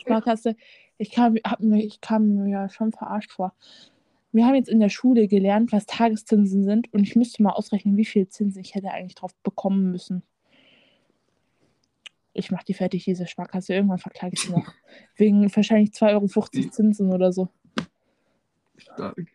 Sparkasse, 0.00 0.56
ich 0.98 1.10
kam, 1.10 1.36
hab 1.44 1.60
mir, 1.60 1.84
ich 1.84 2.00
kam 2.00 2.34
mir 2.34 2.48
ja 2.50 2.68
schon 2.68 2.92
verarscht 2.92 3.32
vor. 3.32 3.54
Wir 4.32 4.46
haben 4.46 4.54
jetzt 4.54 4.68
in 4.68 4.80
der 4.80 4.88
Schule 4.88 5.28
gelernt, 5.28 5.72
was 5.72 5.86
Tageszinsen 5.86 6.64
sind 6.64 6.92
und 6.92 7.02
ich 7.02 7.16
müsste 7.16 7.42
mal 7.42 7.52
ausrechnen, 7.52 7.96
wie 7.96 8.04
viel 8.04 8.28
Zinsen 8.28 8.60
ich 8.60 8.74
hätte 8.74 8.90
eigentlich 8.90 9.14
drauf 9.14 9.34
bekommen 9.42 9.90
müssen. 9.90 10.22
Ich 12.34 12.50
mache 12.50 12.66
die 12.66 12.74
fertig, 12.74 13.04
diese 13.04 13.26
Sparkasse. 13.26 13.72
Irgendwann 13.72 13.98
verklage 13.98 14.34
ich 14.34 14.42
sie 14.42 14.52
noch. 14.52 14.74
Wegen 15.16 15.54
wahrscheinlich 15.54 15.90
2,50 15.90 16.12
Euro 16.12 16.70
Zinsen 16.70 17.10
oder 17.10 17.32
so. 17.32 17.48
Stark. 18.76 19.26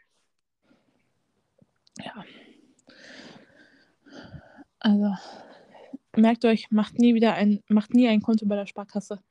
Ja. 1.98 2.24
Also, 4.80 5.14
merkt 6.16 6.46
euch, 6.46 6.72
macht 6.72 7.00
nie 7.00 7.16
wieder 7.16 7.34
ein, 7.34 7.64
macht 7.68 7.94
nie 7.94 8.08
ein 8.08 8.22
Konto 8.22 8.46
bei 8.46 8.56
der 8.56 8.66
Sparkasse. 8.66 9.22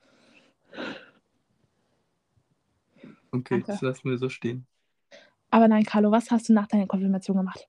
Okay, 3.33 3.61
Danke. 3.61 3.67
das 3.67 3.81
lassen 3.81 4.11
wir 4.11 4.19
so 4.19 4.29
stehen. 4.29 4.67
Aber 5.51 5.69
nein, 5.69 5.85
Carlo, 5.85 6.11
was 6.11 6.31
hast 6.31 6.49
du 6.49 6.53
nach 6.53 6.67
deiner 6.67 6.87
Konfirmation 6.87 7.37
gemacht? 7.37 7.69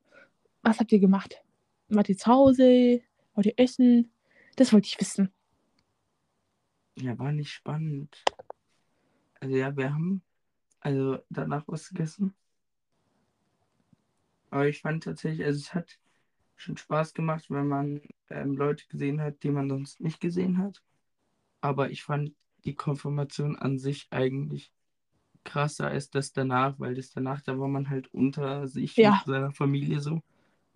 Was 0.62 0.80
habt 0.80 0.92
ihr 0.92 1.00
gemacht? 1.00 1.44
Wart 1.90 2.10
ihr 2.10 2.18
zu 2.18 2.28
Hause? 2.28 3.02
Wollt 3.34 3.48
ihr 3.48 3.58
essen? 3.58 4.12
Das 4.56 4.72
wollte 4.74 4.88
ich 4.88 5.00
wissen. 5.00 5.32
Ja, 6.98 7.18
war 7.18 7.32
nicht 7.32 7.52
spannend. 7.52 8.24
Also 9.40 9.56
ja, 9.56 9.76
wir 9.76 9.94
haben 9.94 10.22
also 10.80 11.20
danach 11.30 11.64
was 11.68 11.90
gegessen. 11.90 12.34
Aber 14.50 14.68
ich 14.68 14.82
fand 14.82 15.04
tatsächlich, 15.04 15.46
also 15.46 15.60
es 15.60 15.74
hat 15.74 15.98
schon 16.62 16.78
Spaß 16.78 17.14
gemacht, 17.14 17.46
wenn 17.50 17.68
man 17.68 18.02
ähm, 18.30 18.56
Leute 18.56 18.86
gesehen 18.88 19.22
hat, 19.22 19.44
die 19.44 19.52
man 19.52 19.70
sonst 19.70 20.02
nicht 20.02 20.20
gesehen 20.22 20.58
hat. 20.60 20.82
Aber 21.62 21.92
ich 21.92 22.04
fand 22.04 22.34
die 22.66 22.76
Konfirmation 22.76 23.58
an 23.58 23.80
sich 23.80 24.08
eigentlich 24.12 24.72
krasser 25.44 25.88
als 25.90 26.10
das 26.12 26.34
danach, 26.34 26.80
weil 26.80 26.96
das 26.96 27.12
danach, 27.12 27.42
da 27.42 27.60
war 27.60 27.68
man 27.70 27.90
halt 27.90 28.14
unter 28.14 28.68
sich 28.68 29.02
Ja. 29.02 29.24
mit 29.24 29.26
seiner 29.26 29.52
Familie 29.54 30.00
so. 30.02 30.22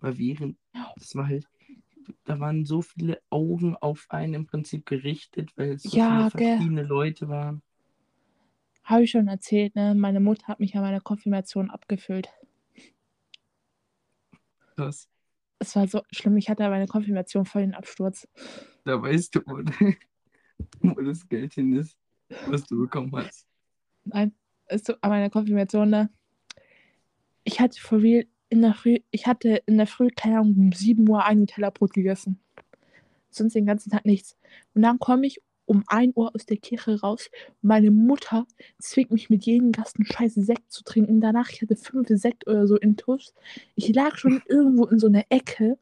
Weil 0.00 0.18
während, 0.18 0.58
das 0.96 1.14
war 1.16 1.26
halt, 1.28 1.48
da 2.24 2.40
waren 2.40 2.64
so 2.66 2.82
viele 2.82 3.20
Augen 3.30 3.76
auf 3.76 4.06
einen 4.10 4.34
im 4.34 4.46
Prinzip 4.46 4.86
gerichtet, 4.86 5.52
weil 5.56 5.72
es 5.72 5.88
so 5.88 5.98
Ja, 5.98 6.00
viele 6.00 6.26
gell. 6.30 6.66
verschiedene 6.66 6.82
Leute 6.84 7.28
waren. 7.28 7.62
Habe 8.84 9.02
ich 9.04 9.10
schon 9.10 9.28
erzählt, 9.28 9.74
ne? 9.76 9.94
Meine 9.94 10.18
Mutter 10.18 10.46
hat 10.46 10.60
mich 10.60 10.74
an 10.76 10.80
meiner 10.80 11.02
Konfirmation 11.02 11.70
abgefüllt. 11.70 12.30
Krass. 14.76 15.08
Es 15.58 15.74
war 15.76 15.86
so 15.88 16.02
schlimm. 16.10 16.36
Ich 16.36 16.48
hatte 16.48 16.64
an 16.64 16.70
meiner 16.70 16.86
Konfirmation 16.86 17.44
voll 17.44 17.62
den 17.62 17.74
Absturz. 17.74 18.28
Da 18.84 19.00
weißt 19.00 19.34
du, 19.34 19.40
wo, 19.46 19.58
wo 20.80 21.00
das 21.00 21.28
Geld 21.28 21.54
hin 21.54 21.74
ist, 21.74 21.96
was 22.46 22.64
du 22.64 22.80
bekommen 22.80 23.12
hast. 23.14 23.46
Nein, 24.04 24.32
ist 24.68 24.86
so, 24.86 24.94
an 25.00 25.10
meiner 25.10 25.30
Konfirmation, 25.30 25.90
ne? 25.90 26.10
Ich 27.44 27.60
hatte 27.60 27.80
for 27.80 28.00
real 28.00 28.26
in 28.48 28.62
der 28.62 28.74
Früh, 28.74 28.98
ich 29.10 29.26
hatte 29.26 29.62
in 29.66 29.76
der 29.76 29.86
Früh, 29.86 30.08
keine 30.14 30.38
Ahnung, 30.38 30.56
um 30.56 30.72
7 30.72 31.08
Uhr 31.08 31.24
ein 31.24 31.40
Nutella-Brot 31.40 31.92
gegessen. 31.92 32.40
Sonst 33.30 33.54
den 33.54 33.66
ganzen 33.66 33.90
Tag 33.90 34.04
nichts. 34.04 34.36
Und 34.74 34.82
dann 34.82 34.98
komme 34.98 35.26
ich 35.26 35.42
um 35.66 35.84
1 35.86 36.16
Uhr 36.16 36.34
aus 36.34 36.46
der 36.46 36.56
Kirche 36.56 37.00
raus. 37.00 37.30
Meine 37.60 37.90
Mutter 37.90 38.46
zwingt 38.78 39.10
mich 39.10 39.28
mit 39.30 39.44
jedem 39.44 39.72
Gast 39.72 39.96
einen 39.96 40.06
scheiß 40.06 40.34
Sekt 40.34 40.72
zu 40.72 40.84
trinken. 40.84 41.20
Danach, 41.20 41.50
ich 41.50 41.62
hatte 41.62 41.76
fünf 41.76 42.08
Sekt 42.10 42.46
oder 42.46 42.66
so 42.66 42.76
in 42.76 42.96
Tuss. 42.96 43.34
Ich 43.74 43.88
lag 43.94 44.16
schon 44.16 44.42
irgendwo 44.46 44.86
in 44.86 44.98
so 44.98 45.08
einer 45.08 45.24
Ecke. 45.28 45.78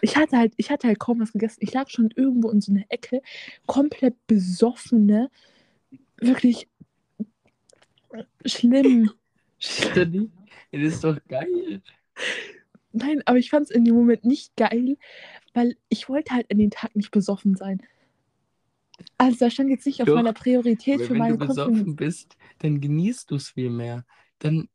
Ich 0.00 0.16
hatte 0.16 0.38
halt, 0.38 0.54
ich 0.56 0.70
hatte 0.70 0.88
halt 0.88 0.98
kaum 0.98 1.20
was 1.20 1.32
gegessen. 1.32 1.60
Ich 1.60 1.72
lag 1.72 1.88
schon 1.88 2.10
irgendwo 2.16 2.50
in 2.50 2.60
so 2.60 2.72
einer 2.72 2.84
Ecke, 2.88 3.22
komplett 3.66 4.14
besoffene, 4.26 5.30
wirklich 6.16 6.68
schlimm. 8.44 9.10
Stani, 9.58 10.30
das 10.72 10.94
ist 10.94 11.04
doch 11.04 11.18
geil. 11.28 11.82
Nein, 12.92 13.22
aber 13.24 13.38
ich 13.38 13.50
fand 13.50 13.64
es 13.64 13.70
in 13.70 13.84
dem 13.84 13.94
Moment 13.94 14.24
nicht 14.24 14.56
geil, 14.56 14.96
weil 15.54 15.76
ich 15.88 16.08
wollte 16.08 16.34
halt 16.34 16.50
an 16.50 16.58
den 16.58 16.70
Tag 16.70 16.94
nicht 16.94 17.10
besoffen 17.10 17.56
sein. 17.56 17.82
Also 19.18 19.38
da 19.40 19.50
stand 19.50 19.70
jetzt 19.70 19.86
nicht 19.86 20.02
auf 20.02 20.08
Doch, 20.08 20.16
meiner 20.16 20.32
Priorität 20.32 21.00
Weil 21.00 21.06
für 21.08 21.12
wenn 21.14 21.18
meine 21.18 21.38
du 21.38 21.46
Konfirmation. 21.46 21.76
besoffen 21.76 21.96
bist, 21.96 22.36
dann 22.58 22.80
genießt 22.80 23.30
du 23.30 23.36
es 23.36 23.50
viel 23.50 23.70
mehr. 23.70 24.04
Dann 24.38 24.68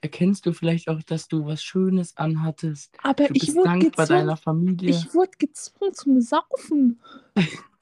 erkennst 0.00 0.46
du 0.46 0.52
vielleicht 0.52 0.88
auch, 0.88 1.02
dass 1.02 1.28
du 1.28 1.46
was 1.46 1.62
Schönes 1.62 2.16
anhattest. 2.16 2.96
Aber 3.02 3.28
Du 3.28 3.34
ich 3.34 3.48
wurde 3.54 3.64
dankbar 3.64 4.06
gezwungen, 4.06 4.26
deiner 4.26 4.36
Familie. 4.36 4.90
ich 4.90 5.14
wurde 5.14 5.30
gezwungen 5.38 5.94
zum 5.94 6.20
Saufen. 6.20 7.00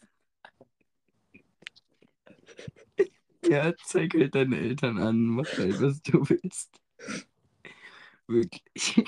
Ja, 3.44 3.72
zeig 3.84 4.14
halt 4.14 4.34
deine 4.34 4.56
Eltern 4.58 4.98
an, 4.98 5.18
mach 5.24 5.56
halt, 5.58 5.80
was 5.80 6.00
du 6.02 6.26
willst. 6.28 6.80
Wirklich. 8.28 9.04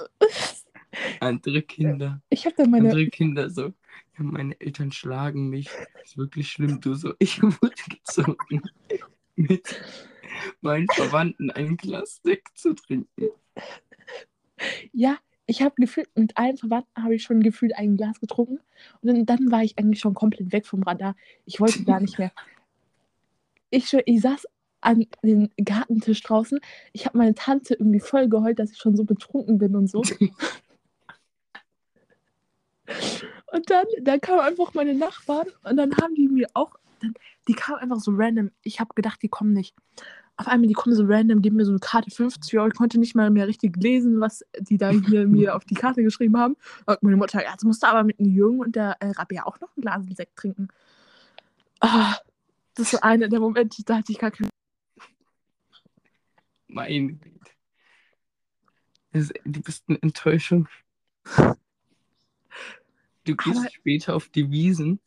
Andere 1.20 1.62
Kinder, 1.62 2.20
Ich 2.30 2.44
habe 2.46 2.56
dann 2.56 2.70
meine, 2.70 2.88
andere 2.88 3.06
Kinder 3.08 3.50
so, 3.50 3.72
ja, 4.18 4.24
meine 4.24 4.60
Eltern 4.60 4.92
schlagen 4.92 5.48
mich, 5.48 5.68
ist 6.04 6.16
wirklich 6.16 6.48
schlimm, 6.50 6.80
du 6.80 6.94
so, 6.94 7.14
ich 7.18 7.42
wurde 7.42 7.74
gezogen, 7.88 8.62
mit 9.34 9.80
meinen 10.60 10.88
Verwandten 10.88 11.50
ein 11.50 11.76
Glas 11.76 12.20
Sekt 12.22 12.58
zu 12.58 12.74
trinken. 12.74 13.28
ja, 14.92 15.18
ich 15.46 15.62
habe 15.62 15.74
gefühlt, 15.76 16.08
mit 16.16 16.36
allen 16.36 16.56
Verwandten 16.56 17.02
habe 17.02 17.14
ich 17.14 17.22
schon 17.22 17.40
gefühlt 17.40 17.76
ein 17.76 17.96
Glas 17.96 18.18
getrunken. 18.20 18.58
Und 19.00 19.08
dann, 19.08 19.26
dann 19.26 19.50
war 19.50 19.62
ich 19.62 19.78
eigentlich 19.78 20.00
schon 20.00 20.14
komplett 20.14 20.52
weg 20.52 20.66
vom 20.66 20.82
Radar. 20.82 21.14
Ich 21.44 21.60
wollte 21.60 21.84
gar 21.84 22.00
nicht 22.00 22.18
mehr. 22.18 22.32
Ich, 23.70 23.92
ich 23.92 24.20
saß 24.20 24.46
an 24.80 25.06
dem 25.22 25.50
Gartentisch 25.62 26.22
draußen. 26.22 26.58
Ich 26.92 27.06
habe 27.06 27.18
meine 27.18 27.34
Tante 27.34 27.74
irgendwie 27.74 28.00
voll 28.00 28.28
geheult, 28.28 28.58
dass 28.58 28.72
ich 28.72 28.78
schon 28.78 28.96
so 28.96 29.04
betrunken 29.04 29.58
bin 29.58 29.76
und 29.76 29.88
so. 29.88 30.02
Und 33.52 33.70
dann, 33.70 33.86
dann 34.02 34.20
kamen 34.20 34.40
einfach 34.40 34.74
meine 34.74 34.94
Nachbarn 34.94 35.46
und 35.64 35.76
dann 35.76 35.96
haben 35.96 36.14
die 36.14 36.28
mir 36.28 36.46
auch, 36.54 36.74
dann, 37.00 37.14
die 37.48 37.54
kamen 37.54 37.78
einfach 37.78 38.00
so 38.00 38.12
random. 38.14 38.50
Ich 38.62 38.80
habe 38.80 38.94
gedacht, 38.94 39.20
die 39.22 39.28
kommen 39.28 39.52
nicht. 39.52 39.74
Auf 40.38 40.48
einmal, 40.48 40.66
die 40.68 40.74
kommen 40.74 40.94
so 40.94 41.04
random, 41.06 41.40
geben 41.40 41.56
mir 41.56 41.64
so 41.64 41.70
eine 41.72 41.78
Karte 41.78 42.10
50 42.10 42.58
Euro. 42.58 42.68
Ich 42.68 42.74
konnte 42.74 42.98
nicht 42.98 43.14
mal 43.14 43.30
mehr 43.30 43.46
richtig 43.46 43.76
lesen, 43.76 44.20
was 44.20 44.44
die 44.58 44.76
da 44.76 44.90
hier 44.90 45.26
mir 45.26 45.56
auf 45.56 45.64
die 45.64 45.74
Karte 45.74 46.02
geschrieben 46.02 46.36
haben. 46.36 46.56
Und 46.84 47.02
meine 47.02 47.16
Mutter, 47.16 47.42
ja, 47.42 47.52
jetzt 47.52 47.64
musst 47.64 47.82
du 47.82 47.86
aber 47.86 48.04
mit 48.04 48.18
dem 48.18 48.26
Jürgen 48.26 48.60
und 48.60 48.76
der 48.76 48.96
äh, 49.00 49.10
Rabia 49.12 49.46
auch 49.46 49.58
noch 49.60 49.74
ein 49.76 49.80
Glas 49.80 50.04
Sekt 50.14 50.36
trinken. 50.36 50.68
Ah, 51.80 52.16
das 52.74 52.86
ist 52.86 52.90
so 52.92 53.00
einer 53.00 53.28
der 53.28 53.40
Momente, 53.40 53.82
da 53.84 53.96
hatte 53.96 54.12
ich 54.12 54.18
gar 54.18 54.30
keinen. 54.30 54.50
Mein 56.68 57.18
Gott. 57.20 57.52
Das- 59.12 59.32
Du 59.44 59.60
bist 59.62 59.84
eine 59.88 60.02
Enttäuschung. 60.02 60.68
Du 63.26 63.36
gehst 63.36 63.58
Aber- 63.60 63.70
später 63.70 64.14
auf 64.14 64.28
die 64.28 64.50
Wiesen 64.50 65.00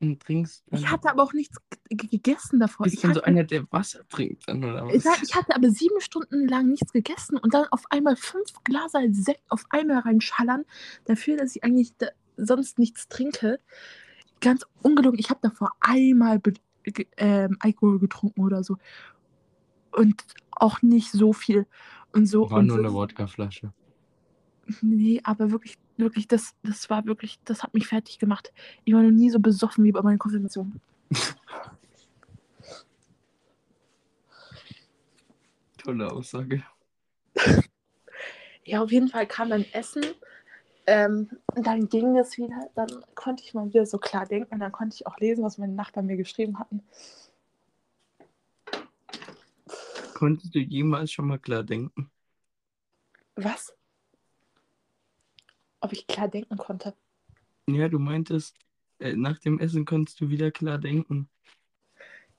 und 0.00 0.20
trinkst. 0.20 0.64
Ich 0.70 0.82
dann- 0.82 0.90
hatte 0.90 1.10
aber 1.10 1.22
auch 1.22 1.32
nichts 1.32 1.56
gegessen 1.88 2.60
davor. 2.60 2.84
bist 2.84 2.96
Ich 2.96 3.02
dann 3.02 3.14
so 3.14 3.22
einer, 3.22 3.44
der 3.44 3.64
Wasser 3.72 4.06
trinkt 4.08 4.48
dann, 4.48 4.62
oder 4.62 4.86
ich, 4.92 5.04
was? 5.04 5.22
ich 5.22 5.34
hatte 5.34 5.54
aber 5.54 5.70
sieben 5.70 6.00
Stunden 6.00 6.46
lang 6.46 6.68
nichts 6.68 6.92
gegessen 6.92 7.38
und 7.38 7.54
dann 7.54 7.66
auf 7.70 7.84
einmal 7.90 8.16
fünf 8.16 8.52
Glaser 8.64 9.00
Sekt 9.12 9.42
auf 9.50 9.64
einmal 9.70 9.98
reinschallern, 10.00 10.64
dafür, 11.06 11.36
dass 11.36 11.56
ich 11.56 11.64
eigentlich 11.64 11.96
da, 11.96 12.08
sonst 12.36 12.78
nichts 12.78 13.08
trinke. 13.08 13.60
Ganz 14.40 14.66
ungelogen, 14.82 15.18
ich 15.18 15.30
habe 15.30 15.40
davor 15.42 15.70
einmal 15.80 16.40
ähm, 17.16 17.56
Alkohol 17.60 17.98
getrunken 17.98 18.42
oder 18.42 18.62
so. 18.62 18.76
Und 19.92 20.22
auch 20.50 20.82
nicht 20.82 21.10
so 21.12 21.32
viel. 21.32 21.66
Und 22.12 22.26
so. 22.26 22.50
War 22.50 22.58
und 22.58 22.66
nur 22.66 22.76
so, 22.76 22.82
eine 22.82 22.92
Wodkaflasche. 22.92 23.72
Nee, 24.80 25.20
aber 25.24 25.50
wirklich, 25.50 25.76
wirklich, 25.96 26.28
das, 26.28 26.54
das 26.62 26.88
war 26.90 27.04
wirklich, 27.06 27.38
das 27.44 27.62
hat 27.62 27.74
mich 27.74 27.86
fertig 27.86 28.18
gemacht. 28.18 28.52
Ich 28.84 28.94
war 28.94 29.02
noch 29.02 29.10
nie 29.10 29.30
so 29.30 29.38
besoffen 29.40 29.84
wie 29.84 29.92
bei 29.92 30.02
meiner 30.02 30.18
Konfirmation. 30.18 30.80
Tolle 35.78 36.10
Aussage. 36.10 36.64
Ja, 38.64 38.82
auf 38.82 38.90
jeden 38.90 39.08
Fall 39.08 39.26
kam 39.26 39.50
dann 39.50 39.66
Essen. 39.72 40.02
Ähm, 40.86 41.30
und 41.54 41.66
dann 41.66 41.88
ging 41.88 42.16
es 42.18 42.36
wieder, 42.36 42.70
dann 42.74 42.88
konnte 43.14 43.42
ich 43.42 43.54
mal 43.54 43.66
wieder 43.68 43.86
so 43.86 43.98
klar 43.98 44.26
denken 44.26 44.52
und 44.54 44.60
dann 44.60 44.72
konnte 44.72 44.94
ich 44.94 45.06
auch 45.06 45.18
lesen, 45.18 45.42
was 45.42 45.56
meine 45.56 45.72
Nachbarn 45.72 46.06
mir 46.06 46.16
geschrieben 46.16 46.58
hatten. 46.58 46.82
Konntest 50.14 50.54
du 50.54 50.58
jemals 50.58 51.10
schon 51.10 51.26
mal 51.26 51.38
klar 51.38 51.62
denken? 51.62 52.10
Was? 53.36 53.74
Ob 55.84 55.92
ich 55.92 56.06
klar 56.06 56.28
denken 56.28 56.56
konnte. 56.56 56.94
Ja, 57.68 57.90
du 57.90 57.98
meintest, 57.98 58.56
äh, 59.00 59.12
nach 59.12 59.38
dem 59.38 59.58
Essen 59.58 59.84
konntest 59.84 60.18
du 60.18 60.30
wieder 60.30 60.50
klar 60.50 60.78
denken. 60.78 61.28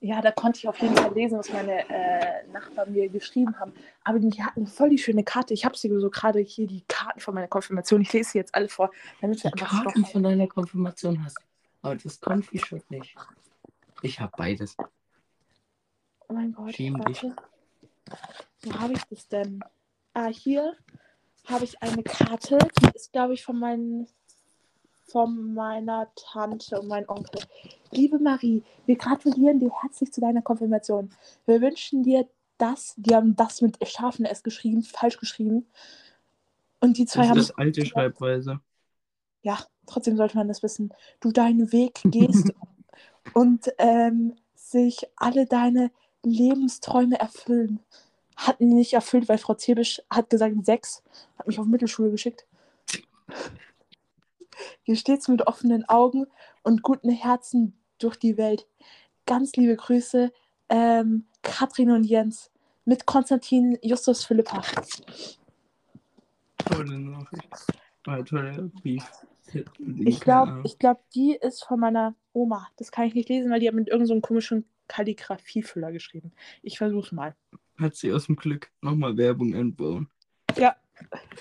Ja, 0.00 0.20
da 0.20 0.32
konnte 0.32 0.58
ich 0.58 0.66
auf 0.66 0.76
jeden 0.80 0.96
Fall 0.96 1.14
lesen, 1.14 1.38
was 1.38 1.52
meine 1.52 1.88
äh, 1.88 2.44
Nachbarn 2.48 2.92
mir 2.92 3.08
geschrieben 3.08 3.56
haben. 3.60 3.72
Aber 4.02 4.18
die 4.18 4.42
hatten 4.42 4.66
voll 4.66 4.88
die 4.90 4.98
schöne 4.98 5.22
Karte. 5.22 5.54
Ich 5.54 5.64
habe 5.64 5.76
sie 5.76 5.88
so 5.88 6.10
gerade 6.10 6.40
hier, 6.40 6.66
die 6.66 6.82
Karten 6.88 7.20
von 7.20 7.34
meiner 7.34 7.46
Konfirmation. 7.46 8.00
Ich 8.00 8.12
lese 8.12 8.30
sie 8.30 8.38
jetzt 8.38 8.52
alle 8.52 8.68
vor, 8.68 8.90
damit 9.20 9.44
Die 9.44 9.46
einfach 9.46 9.84
Karten 9.84 10.04
von 10.04 10.24
deiner 10.24 10.48
Konfirmation 10.48 11.24
hast. 11.24 11.38
Aber 11.82 11.94
das 11.94 12.20
Konfi-Shot 12.20 12.90
nicht. 12.90 13.14
Ich 14.02 14.18
habe 14.18 14.32
beides. 14.36 14.76
Oh 16.28 16.32
mein 16.34 16.52
Gott, 16.52 16.74
Schäm 16.74 17.00
dich. 17.04 17.24
Wo 18.62 18.72
habe 18.80 18.94
ich 18.94 19.04
das 19.04 19.28
denn? 19.28 19.62
Ah, 20.14 20.26
hier 20.26 20.74
habe 21.46 21.64
ich 21.64 21.80
eine 21.82 22.02
Karte. 22.02 22.58
Die 22.80 22.94
ist, 22.94 23.12
glaube 23.12 23.34
ich, 23.34 23.44
von, 23.44 23.58
meinen, 23.58 24.08
von 25.06 25.54
meiner 25.54 26.10
Tante 26.14 26.80
und 26.80 26.88
meinem 26.88 27.08
Onkel. 27.08 27.40
Liebe 27.90 28.18
Marie, 28.18 28.62
wir 28.86 28.96
gratulieren 28.96 29.58
dir 29.58 29.70
herzlich 29.82 30.12
zu 30.12 30.20
deiner 30.20 30.42
Konfirmation. 30.42 31.10
Wir 31.46 31.60
wünschen 31.60 32.02
dir 32.02 32.28
das, 32.58 32.94
die 32.96 33.14
haben 33.14 33.36
das 33.36 33.60
mit 33.60 33.76
scharfen 33.86 34.24
S 34.24 34.42
geschrieben, 34.42 34.82
falsch 34.82 35.18
geschrieben. 35.18 35.66
Und 36.80 36.98
die 36.98 37.06
zwei 37.06 37.22
Das 37.22 37.30
haben 37.30 37.38
ist 37.38 37.50
das 37.50 37.58
alte 37.58 37.86
Schreibweise. 37.86 38.60
ja, 39.42 39.58
trotzdem 39.86 40.16
sollte 40.16 40.36
man 40.36 40.48
das 40.48 40.62
wissen, 40.62 40.92
du 41.20 41.32
deinen 41.32 41.72
Weg 41.72 42.00
gehst 42.04 42.52
und 43.34 43.72
ähm, 43.78 44.36
sich 44.54 45.06
alle 45.16 45.46
deine 45.46 45.90
Lebensträume 46.22 47.18
erfüllen. 47.18 47.80
Hatten 48.36 48.68
die 48.68 48.74
nicht 48.74 48.92
erfüllt, 48.92 49.28
weil 49.28 49.38
Frau 49.38 49.54
Zebisch 49.54 50.02
hat 50.10 50.30
gesagt 50.30 50.54
sechs, 50.64 51.02
hat 51.38 51.46
mich 51.46 51.58
auf 51.58 51.66
Mittelschule 51.66 52.10
geschickt. 52.10 52.46
Geh 54.84 54.96
stets 54.96 55.28
mit 55.28 55.46
offenen 55.46 55.88
Augen 55.88 56.26
und 56.62 56.82
guten 56.82 57.10
Herzen 57.10 57.74
durch 57.98 58.16
die 58.16 58.36
Welt. 58.36 58.66
Ganz 59.26 59.56
liebe 59.56 59.76
Grüße, 59.76 60.32
ähm, 60.68 61.26
Katrin 61.42 61.90
und 61.90 62.04
Jens 62.04 62.50
mit 62.84 63.06
Konstantin 63.06 63.78
Justus 63.82 64.24
Philippa. 64.24 64.62
Tolle 66.58 66.98
Nachricht. 66.98 67.48
Toller 68.04 68.70
Brief. 68.82 69.04
Ich 70.04 70.20
glaube, 70.20 70.62
ich 70.64 70.78
glaub, 70.78 71.08
die 71.10 71.34
ist 71.34 71.64
von 71.64 71.80
meiner 71.80 72.14
Oma. 72.32 72.68
Das 72.76 72.90
kann 72.90 73.06
ich 73.06 73.14
nicht 73.14 73.28
lesen, 73.28 73.50
weil 73.50 73.60
die 73.60 73.68
hat 73.68 73.74
mit 73.74 73.88
irgendeinem 73.88 74.20
so 74.20 74.26
komischen 74.26 74.64
Kalligrafiefüller 74.88 75.92
geschrieben. 75.92 76.32
Ich 76.62 76.78
versuche 76.78 77.14
mal. 77.14 77.34
Hat 77.78 77.94
sie 77.94 78.12
aus 78.12 78.26
dem 78.26 78.36
Glück 78.36 78.70
nochmal 78.80 79.16
Werbung 79.16 79.54
einbauen. 79.54 80.08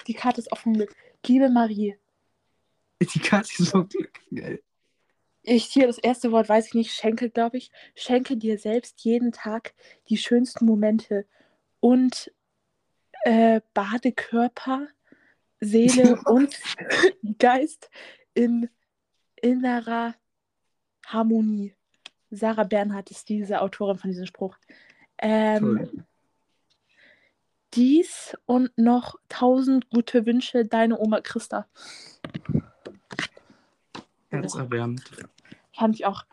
Die 0.08 0.14
Karte 0.14 0.42
ist 0.42 0.52
offen 0.52 0.74
Glück. 0.74 0.94
Liebe 1.26 1.50
Marie, 1.50 1.96
Die 3.02 3.20
Karte 3.20 3.50
ist 3.58 3.72
so 3.72 3.86
Glück. 3.86 4.20
Geil. 4.34 4.62
ich 5.44 5.66
hier 5.66 5.88
das 5.88 5.98
erste 5.98 6.32
Wort 6.32 6.50
weiß 6.50 6.68
ich 6.68 6.74
nicht, 6.74 6.92
schenke, 6.92 7.30
glaube 7.30 7.58
ich. 7.58 7.72
Schenke 7.96 8.38
dir 8.38 8.58
selbst 8.58 9.02
jeden 9.02 9.32
Tag 9.32 9.74
die 10.10 10.18
schönsten 10.18 10.66
Momente 10.66 11.26
und 11.80 12.32
äh, 13.24 13.62
bade 13.74 14.12
Körper, 14.12 14.88
Seele 15.60 16.22
und 16.26 16.60
Geist 17.40 17.90
in 18.34 18.70
innerer 19.36 20.16
Harmonie. 21.06 21.74
Sarah 22.30 22.64
Bernhardt 22.64 23.12
ist 23.12 23.30
diese 23.30 23.62
Autorin 23.62 23.98
von 23.98 24.10
diesem 24.10 24.26
Spruch. 24.26 24.58
Ähm, 25.18 25.60
Toll. 25.60 26.06
Dies 27.76 28.38
und 28.46 28.78
noch 28.78 29.16
tausend 29.30 29.90
gute 29.90 30.26
Wünsche, 30.26 30.66
deine 30.66 31.00
Oma 31.00 31.22
Christa. 31.22 31.68
Herzerwärmend. 34.30 35.04
Fand 35.74 35.96
ich 35.96 36.06
auch. 36.06 36.26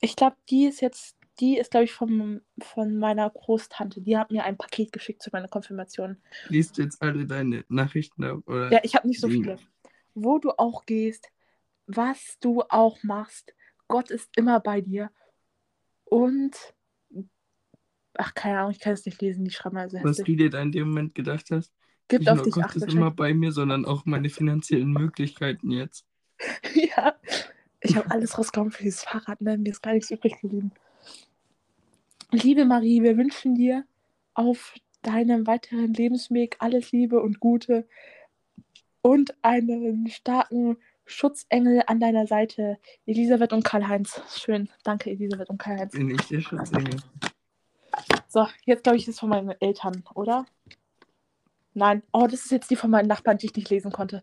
Ich 0.00 0.16
glaube, 0.16 0.36
die 0.48 0.66
ist 0.66 0.80
jetzt, 0.80 1.16
die 1.40 1.58
ist, 1.58 1.70
glaube 1.70 1.84
ich, 1.84 1.92
vom, 1.92 2.40
von 2.60 2.98
meiner 2.98 3.28
Großtante. 3.30 4.00
Die 4.00 4.16
hat 4.16 4.30
mir 4.30 4.44
ein 4.44 4.56
Paket 4.56 4.92
geschickt 4.92 5.22
zu 5.22 5.30
meiner 5.32 5.48
Konfirmation. 5.48 6.16
Liest 6.48 6.78
jetzt 6.78 7.02
alle 7.02 7.26
deine 7.26 7.64
Nachrichten 7.68 8.24
ab, 8.24 8.40
oder? 8.46 8.72
Ja, 8.72 8.80
ich 8.82 8.94
habe 8.94 9.08
nicht 9.08 9.20
so 9.20 9.28
viele. 9.28 9.58
Wo 10.14 10.38
du 10.38 10.50
auch 10.50 10.86
gehst, 10.86 11.30
was 11.86 12.38
du 12.40 12.62
auch 12.68 13.02
machst, 13.02 13.54
Gott 13.88 14.10
ist 14.10 14.30
immer 14.36 14.60
bei 14.60 14.80
dir. 14.80 15.10
Und, 16.04 16.56
ach, 18.14 18.34
keine 18.34 18.58
Ahnung, 18.58 18.72
ich 18.72 18.80
kann 18.80 18.92
es 18.92 19.06
nicht 19.06 19.20
lesen, 19.20 19.44
die 19.44 19.50
schreiben 19.50 19.76
also 19.76 19.98
Was 20.02 20.18
du 20.18 20.36
dir 20.36 20.50
da 20.50 20.60
in 20.60 20.72
dem 20.72 20.88
Moment 20.88 21.14
gedacht 21.14 21.50
hast. 21.50 21.72
Gibt 22.08 22.22
Nicht 22.22 22.30
auf 22.30 22.36
nur 22.36 22.44
dich 22.44 22.54
Gott 22.54 22.64
acht. 22.64 22.76
ist 22.76 22.92
immer 22.92 23.10
bei 23.10 23.32
mir, 23.34 23.52
sondern 23.52 23.84
auch 23.84 24.04
meine 24.04 24.30
finanziellen 24.30 24.92
Möglichkeiten 24.92 25.70
jetzt. 25.70 26.04
ja. 26.74 27.14
Ich 27.80 27.96
habe 27.96 28.10
alles 28.10 28.36
rausgekommen 28.36 28.72
für 28.72 28.82
dieses 28.82 29.04
Fahrrad, 29.04 29.40
ne? 29.40 29.56
Mir 29.56 29.70
ist 29.70 29.82
gar 29.82 29.92
nichts 29.92 30.10
übrig 30.10 30.40
geblieben. 30.40 30.72
Liebe 32.32 32.64
Marie, 32.64 33.02
wir 33.02 33.16
wünschen 33.16 33.54
dir 33.54 33.84
auf 34.34 34.74
deinem 35.02 35.46
weiteren 35.46 35.94
Lebensweg 35.94 36.56
alles 36.58 36.92
Liebe 36.92 37.20
und 37.20 37.40
Gute 37.40 37.86
und 39.02 39.34
einen 39.42 40.08
starken 40.08 40.76
Schutzengel 41.06 41.82
an 41.86 42.00
deiner 42.00 42.26
Seite. 42.26 42.78
Elisabeth 43.06 43.52
und 43.52 43.64
Karl-Heinz. 43.64 44.20
Schön. 44.36 44.68
Danke, 44.84 45.10
Elisabeth 45.10 45.48
und 45.48 45.58
Karl-Heinz. 45.58 45.92
Bin 45.92 46.10
ich 46.10 46.22
der 46.28 46.40
Schutzengel. 46.40 46.96
So, 48.32 48.46
jetzt 48.64 48.84
glaube 48.84 48.96
ich, 48.96 49.08
ist 49.08 49.18
von 49.18 49.28
meinen 49.28 49.60
Eltern, 49.60 50.04
oder? 50.14 50.46
Nein. 51.74 52.04
Oh, 52.12 52.28
das 52.28 52.44
ist 52.44 52.52
jetzt 52.52 52.70
die 52.70 52.76
von 52.76 52.88
meinen 52.88 53.08
Nachbarn, 53.08 53.38
die 53.38 53.46
ich 53.46 53.56
nicht 53.56 53.70
lesen 53.70 53.90
konnte. 53.90 54.22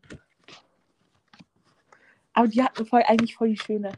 Aber 2.31 2.47
die 2.47 2.63
hatten 2.63 2.85
voll, 2.85 3.03
eigentlich 3.05 3.35
voll 3.35 3.49
die 3.49 3.57
schöne. 3.57 3.91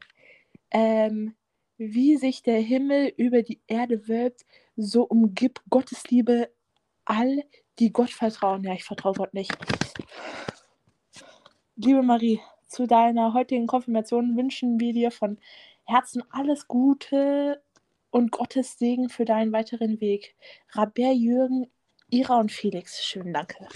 Ähm, 0.72 1.36
wie 1.78 2.18
sich 2.18 2.42
der 2.42 2.60
Himmel 2.60 3.14
über 3.18 3.44
die 3.44 3.62
Erde 3.68 4.08
wölbt, 4.08 4.48
so 4.76 5.04
umgibt 5.04 5.62
Gottes 5.70 6.04
Liebe 6.10 6.50
all, 7.06 7.44
die 7.78 7.94
Gott 7.94 8.10
vertrauen. 8.10 8.64
Ja, 8.64 8.74
ich 8.74 8.86
vertraue 8.86 9.14
Gott 9.14 9.36
nicht. 9.36 9.56
Liebe 11.76 12.02
Marie, 12.02 12.40
zu 12.66 12.88
deiner 12.88 13.36
heutigen 13.36 13.68
Konfirmation 13.68 14.36
wünschen 14.36 14.80
wir 14.80 14.92
dir 14.92 15.12
von 15.12 15.38
Herzen 15.86 16.24
alles 16.32 16.68
Gute 16.68 17.62
und 18.12 18.32
Gottes 18.32 18.78
Segen 18.78 19.10
für 19.10 19.26
deinen 19.26 19.52
weiteren 19.52 20.00
Weg. 20.02 20.36
Rabert, 20.72 21.16
Jürgen, 21.16 21.70
Ira 22.10 22.40
und 22.40 22.52
Felix. 22.52 23.04
Schönen 23.04 23.34
Danke. 23.34 23.68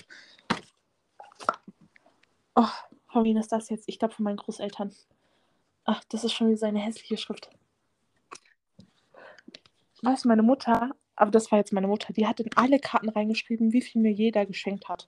Oh, 2.56 2.68
von 3.08 3.24
wem 3.24 3.38
ist 3.38 3.52
das 3.52 3.70
jetzt? 3.70 3.88
Ich 3.88 4.00
glaube 4.00 4.14
von 4.14 4.24
meinen 4.24 4.38
Großeltern. 4.38 4.94
Ach, 5.86 6.04
das 6.10 6.24
ist 6.24 6.34
schon 6.34 6.48
wieder 6.48 6.58
so 6.58 6.66
eine 6.66 6.80
hässliche 6.80 7.18
Schrift. 7.18 7.50
Du, 9.56 10.28
meine 10.28 10.44
Mutter, 10.44 10.92
aber 11.16 11.32
das 11.32 11.52
war 11.52 11.60
jetzt 11.60 11.74
meine 11.74 11.88
Mutter, 11.88 12.14
die 12.14 12.28
hat 12.28 12.40
in 12.40 12.50
alle 12.56 12.80
Karten 12.80 13.10
reingeschrieben, 13.10 13.74
wie 13.74 13.82
viel 13.82 14.02
mir 14.02 14.12
jeder 14.12 14.46
geschenkt 14.46 14.90
hat. 14.90 15.08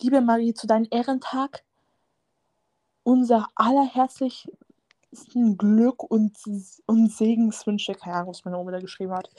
Liebe 0.00 0.20
Marie, 0.20 0.54
zu 0.54 0.66
deinem 0.66 0.86
Ehrentag 0.90 1.64
unser 3.02 3.48
allerherzlichsten 5.16 5.56
Glück 5.56 6.02
und, 6.02 6.36
und 6.86 7.12
Segenswünsche. 7.12 7.94
Keine 7.94 8.16
Ahnung, 8.16 8.28
was 8.30 8.44
meine 8.44 8.58
Oma 8.58 8.72
da 8.72 8.80
geschrieben 8.80 9.12
hat. 9.12 9.30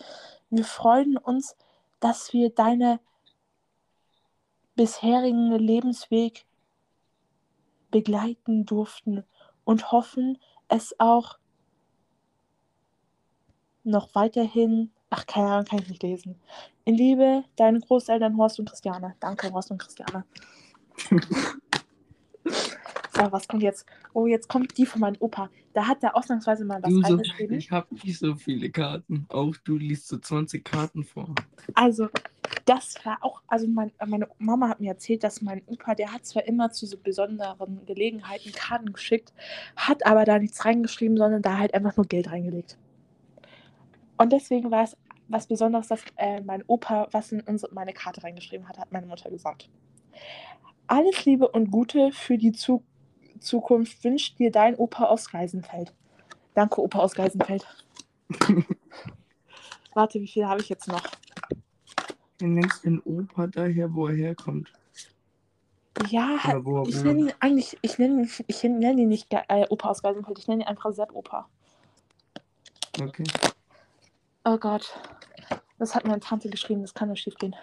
Wir 0.50 0.63
freuen 0.63 1.18
uns, 1.18 1.56
dass 2.00 2.34
wir 2.34 2.50
deine 2.50 3.00
bisherigen 4.76 5.52
Lebensweg 5.54 6.46
begleiten 7.92 8.66
durften 8.66 9.24
und 9.63 9.92
hoffen, 9.92 10.38
es 10.68 11.00
auch 11.00 11.38
noch 13.84 14.13
weiterhin. 14.13 14.92
Ach, 15.10 15.26
keine 15.26 15.48
Ahnung, 15.48 15.66
kann 15.66 15.80
ich 15.80 15.90
nicht 15.90 16.04
lesen. 16.04 16.40
In 16.84 16.96
Liebe, 16.96 17.44
deine 17.56 17.80
Großeltern 17.80 18.38
Horst 18.38 18.60
und 18.60 18.70
Christiane. 18.70 19.16
Danke, 19.20 19.52
Horst 19.52 19.72
und 19.72 19.78
Christiane. 19.78 20.26
so, 23.17 23.32
was 23.32 23.47
kommt 23.47 23.63
jetzt? 23.63 23.86
Oh, 24.13 24.27
jetzt 24.27 24.47
kommt 24.47 24.77
die 24.77 24.86
von 24.86 25.01
meinem 25.01 25.17
Opa. 25.19 25.49
Da 25.73 25.88
hat 25.88 26.03
er 26.03 26.15
ausnahmsweise 26.15 26.65
mal 26.65 26.82
was 26.82 26.89
Du 26.89 27.01
so, 27.01 27.13
reingeschrieben. 27.13 27.58
ich 27.58 27.71
habe 27.71 27.88
nicht 27.93 28.17
so 28.17 28.36
viele 28.36 28.69
Karten. 28.69 29.25
Auch 29.30 29.56
du 29.63 29.77
liest 29.77 30.08
so 30.08 30.17
20 30.17 30.63
Karten 30.63 31.03
vor. 31.03 31.34
Also, 31.73 32.10
das 32.65 32.95
war 33.06 33.17
auch, 33.21 33.41
also 33.47 33.67
mein, 33.67 33.91
meine 34.06 34.27
Mama 34.39 34.69
hat 34.69 34.80
mir 34.80 34.91
erzählt, 34.91 35.23
dass 35.23 35.41
mein 35.41 35.62
Opa, 35.65 35.95
der 35.95 36.12
hat 36.12 36.25
zwar 36.25 36.45
immer 36.45 36.71
zu 36.71 36.86
so 36.86 36.97
besonderen 36.97 37.86
Gelegenheiten 37.86 38.51
Karten 38.51 38.93
geschickt, 38.93 39.34
hat 39.75 40.06
aber 40.06 40.25
da 40.25 40.39
nichts 40.39 40.65
reingeschrieben, 40.65 41.17
sondern 41.17 41.41
da 41.41 41.58
halt 41.58 41.73
einfach 41.73 41.95
nur 41.97 42.06
Geld 42.06 42.32
reingelegt. 42.32 42.77
Und 44.17 44.34
deswegen 44.34 44.71
war 44.71 44.84
es 44.84 44.97
was 45.30 45.47
Besonderes, 45.47 45.88
dass 45.88 46.01
äh, 46.15 46.41
mein 46.41 46.63
Opa 46.67 47.08
was 47.12 47.32
in 47.32 47.41
unsere, 47.41 47.73
meine 47.73 47.93
Karte 47.93 48.23
reingeschrieben 48.23 48.67
hat, 48.67 48.77
hat 48.77 48.91
meine 48.91 49.08
Mutter 49.08 49.30
gesagt. 49.30 49.69
Alles 50.88 51.25
Liebe 51.25 51.47
und 51.49 51.69
Gute 51.69 52.12
für 52.13 52.38
die 52.38 52.53
Zu 52.53 52.84
Zukunft 53.39 54.04
wünscht 54.04 54.39
dir 54.39 54.52
dein 54.52 54.76
Opa 54.76 55.06
aus 55.06 55.30
Geisenfeld. 55.30 55.93
Danke, 56.54 56.82
Opa 56.82 57.00
aus 57.00 57.13
Geisenfeld. 57.13 57.65
Warte, 59.93 60.19
wie 60.19 60.28
viel 60.28 60.47
habe 60.47 60.62
ich 60.62 60.69
jetzt 60.69 60.88
noch? 60.88 61.04
Du 62.38 62.47
nennst 62.47 62.84
den 62.86 63.00
Opa 63.02 63.47
daher, 63.47 63.93
wo 63.93 64.08
er 64.08 64.15
herkommt. 64.15 64.71
Ja, 66.10 66.38
wo 66.63 66.84
er 66.84 66.88
ich 66.88 67.04
nenne 67.04 67.19
ihn 67.21 67.34
eigentlich, 67.39 67.78
ich 67.82 67.97
nenne 67.97 68.21
ihn, 68.21 68.32
ich 68.45 68.63
nenne 68.63 69.02
ihn 69.02 69.08
nicht 69.08 69.28
äh, 69.32 69.65
Opa 69.69 69.89
aus 69.89 70.04
Geisenfeld, 70.04 70.38
ich 70.38 70.47
nenne 70.47 70.63
ihn 70.63 70.67
einfach 70.67 70.91
Sepp 70.93 71.13
Opa. 71.13 71.47
Okay. 73.02 73.23
Oh 74.45 74.58
Gott. 74.58 74.93
Das 75.80 75.93
hat 75.93 76.06
meine 76.06 76.19
Tante 76.19 76.50
geschrieben, 76.50 76.82
das 76.82 76.93
kann 76.93 77.08
nur 77.08 77.17
schief 77.17 77.36
gehen. 77.36 77.56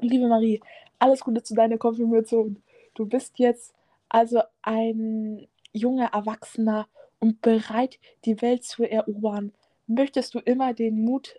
Liebe 0.00 0.28
Marie, 0.28 0.60
alles 0.98 1.20
Gute 1.20 1.42
zu 1.42 1.54
deiner 1.54 1.78
Konfirmation. 1.78 2.62
Du 2.94 3.06
bist 3.06 3.38
jetzt 3.38 3.74
also 4.10 4.42
ein 4.60 5.46
junger 5.72 6.10
Erwachsener 6.12 6.88
und 7.18 7.40
bereit, 7.40 7.98
die 8.24 8.42
Welt 8.42 8.64
zu 8.64 8.84
erobern. 8.84 9.52
Möchtest 9.86 10.34
du 10.34 10.40
immer 10.40 10.74
den 10.74 11.04
Mut 11.04 11.36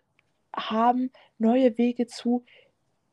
haben, 0.56 1.12
neue 1.38 1.78
Wege 1.78 2.08
zu 2.08 2.44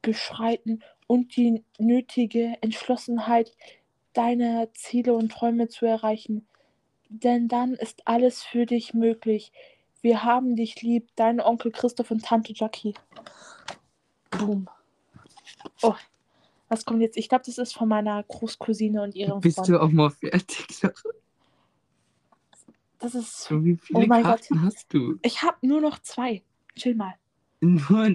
beschreiten 0.01 0.83
und 1.07 1.37
die 1.37 1.64
nötige 1.79 2.57
Entschlossenheit, 2.61 3.53
deine 4.12 4.71
Ziele 4.73 5.14
und 5.14 5.31
Träume 5.31 5.68
zu 5.68 5.87
erreichen. 5.87 6.47
Denn 7.09 7.49
dann 7.49 7.75
ist 7.75 8.07
alles 8.07 8.42
für 8.42 8.66
dich 8.66 8.94
möglich. 8.94 9.53
Wir 10.03 10.25
haben 10.25 10.57
dich 10.57 10.83
lieb, 10.83 11.09
dein 11.16 11.40
Onkel 11.40 11.73
Christoph 11.73 12.11
und 12.11 12.25
Tante 12.25 12.53
Jackie. 12.55 12.94
Boom. 14.31 14.68
Oh, 15.83 15.94
was 16.69 16.85
kommt 16.85 17.01
jetzt? 17.01 17.17
Ich 17.17 17.29
glaube, 17.29 17.45
das 17.47 17.59
ist 17.59 17.75
von 17.75 17.89
meiner 17.89 18.23
Großcousine 18.23 19.03
und 19.03 19.15
ihrem 19.15 19.41
Bist 19.41 19.57
Freund. 19.57 19.69
du 19.69 19.81
auch 19.81 19.91
mal 19.91 20.11
fertig? 20.11 20.67
Das 22.99 23.15
ist. 23.15 23.43
So, 23.45 23.65
wie 23.65 23.77
viele 23.77 24.01
Oh 24.01 24.07
mein 24.07 24.23
Gott. 24.23 24.43
Karten 24.43 24.63
hast 24.63 24.93
du? 24.93 25.19
Ich 25.23 25.43
habe 25.43 25.57
nur 25.67 25.81
noch 25.81 26.01
zwei. 26.01 26.43
Chill 26.75 26.95
mal. 26.95 27.15
Nur 27.61 28.15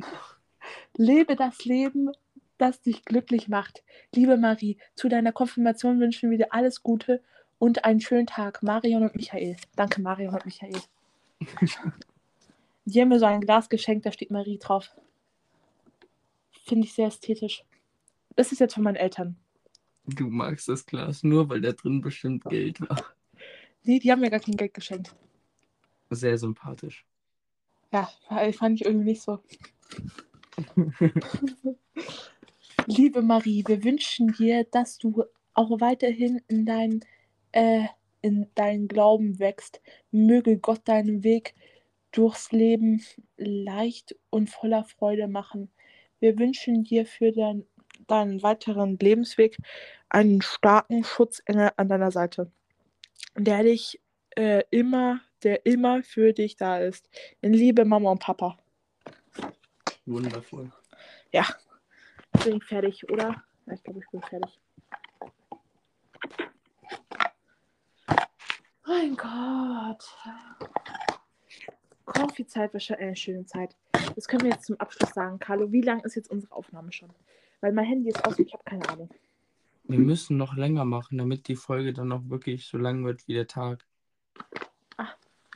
Lebe 0.95 1.35
das 1.35 1.65
Leben, 1.65 2.11
das 2.57 2.81
dich 2.81 3.03
glücklich 3.03 3.47
macht. 3.49 3.83
Liebe 4.13 4.37
Marie, 4.37 4.77
zu 4.95 5.09
deiner 5.09 5.31
Konfirmation 5.31 5.99
wünschen 5.99 6.31
wir 6.31 6.37
dir 6.37 6.53
alles 6.53 6.83
Gute 6.83 7.21
und 7.59 7.83
einen 7.85 7.99
schönen 8.01 8.27
Tag. 8.27 8.63
Marion 8.63 9.03
und 9.03 9.15
Michael. 9.15 9.57
Danke, 9.75 10.01
Marion 10.01 10.33
und 10.33 10.45
Michael. 10.45 10.79
Die 12.85 13.01
haben 13.01 13.09
mir 13.09 13.19
so 13.19 13.25
ein 13.25 13.41
Glas 13.41 13.69
geschenkt, 13.69 14.05
da 14.05 14.11
steht 14.11 14.31
Marie 14.31 14.57
drauf. 14.57 14.91
Finde 16.65 16.85
ich 16.85 16.93
sehr 16.93 17.07
ästhetisch. 17.07 17.63
Das 18.35 18.51
ist 18.51 18.59
jetzt 18.59 18.73
von 18.75 18.83
meinen 18.83 18.95
Eltern. 18.95 19.37
Du 20.05 20.27
magst 20.29 20.67
das 20.67 20.85
Glas 20.85 21.23
nur, 21.23 21.49
weil 21.49 21.61
da 21.61 21.71
drin 21.71 22.01
bestimmt 22.01 22.43
Geld 22.45 22.81
war. 22.81 23.03
Nee, 23.83 23.99
die 23.99 24.11
haben 24.11 24.21
mir 24.21 24.29
gar 24.29 24.39
kein 24.39 24.57
Geld 24.57 24.73
geschenkt. 24.73 25.15
Sehr 26.09 26.37
sympathisch. 26.37 27.05
Ja, 27.91 28.09
fand 28.53 28.79
ich 28.79 28.85
irgendwie 28.85 29.11
nicht 29.11 29.21
so. 29.21 29.39
Liebe 32.87 33.21
Marie, 33.21 33.63
wir 33.67 33.83
wünschen 33.83 34.33
dir, 34.33 34.65
dass 34.65 34.97
du 34.97 35.23
auch 35.53 35.79
weiterhin 35.79 36.41
in 36.47 36.65
deinen 36.65 37.05
äh, 37.51 37.85
in 38.21 38.47
deinen 38.55 38.87
Glauben 38.87 39.37
wächst. 39.39 39.81
Möge 40.11 40.57
Gott 40.57 40.81
deinen 40.85 41.23
Weg 41.23 41.53
durchs 42.11 42.51
Leben 42.51 43.03
leicht 43.37 44.15
und 44.29 44.49
voller 44.49 44.83
Freude 44.85 45.27
machen. 45.27 45.69
Wir 46.19 46.39
wünschen 46.39 46.83
dir 46.83 47.05
für 47.05 47.31
dein, 47.31 47.65
deinen 48.07 48.43
weiteren 48.43 48.97
Lebensweg 48.99 49.57
einen 50.09 50.41
starken 50.41 51.03
Schutzengel 51.03 51.71
an 51.77 51.89
deiner 51.89 52.11
Seite, 52.11 52.51
der 53.35 53.63
dich 53.63 53.99
äh, 54.35 54.63
immer, 54.69 55.21
der 55.43 55.65
immer 55.65 56.03
für 56.03 56.33
dich 56.33 56.55
da 56.55 56.79
ist. 56.79 57.09
In 57.41 57.53
Liebe, 57.53 57.85
Mama 57.85 58.11
und 58.11 58.19
Papa. 58.19 58.57
Wundervoll. 60.05 60.71
Ja, 61.31 61.45
bin 62.43 62.57
ich 62.57 62.63
fertig, 62.63 63.09
oder? 63.09 63.43
Ja, 63.65 63.73
ich 63.73 63.83
glaube, 63.83 63.99
ich 63.99 64.09
bin 64.11 64.21
fertig. 64.21 64.59
Mein 68.85 69.15
Gott. 69.15 70.03
Konfi-Zeit 72.05 72.73
war 72.73 72.79
schon 72.79 72.97
eine 72.97 73.15
schöne 73.15 73.45
Zeit. 73.45 73.75
Das 74.15 74.27
können 74.27 74.43
wir 74.43 74.51
jetzt 74.51 74.65
zum 74.65 74.79
Abschluss 74.79 75.11
sagen. 75.11 75.39
Carlo, 75.39 75.71
wie 75.71 75.81
lang 75.81 76.01
ist 76.01 76.15
jetzt 76.15 76.29
unsere 76.29 76.53
Aufnahme 76.53 76.91
schon? 76.91 77.09
Weil 77.63 77.71
mein 77.71 77.85
Handy 77.85 78.09
ist 78.09 78.25
aus 78.27 78.37
und 78.37 78.45
ich 78.45 78.53
habe 78.53 78.63
keine 78.65 78.89
Ahnung. 78.89 79.09
Wir 79.85 79.97
müssen 79.97 80.35
noch 80.35 80.57
länger 80.57 80.83
machen, 80.83 81.17
damit 81.17 81.47
die 81.47 81.55
Folge 81.55 81.93
dann 81.93 82.11
auch 82.11 82.23
wirklich 82.25 82.65
so 82.65 82.77
lang 82.77 83.05
wird 83.05 83.25
wie 83.29 83.35
der 83.35 83.47
Tag. 83.47 83.85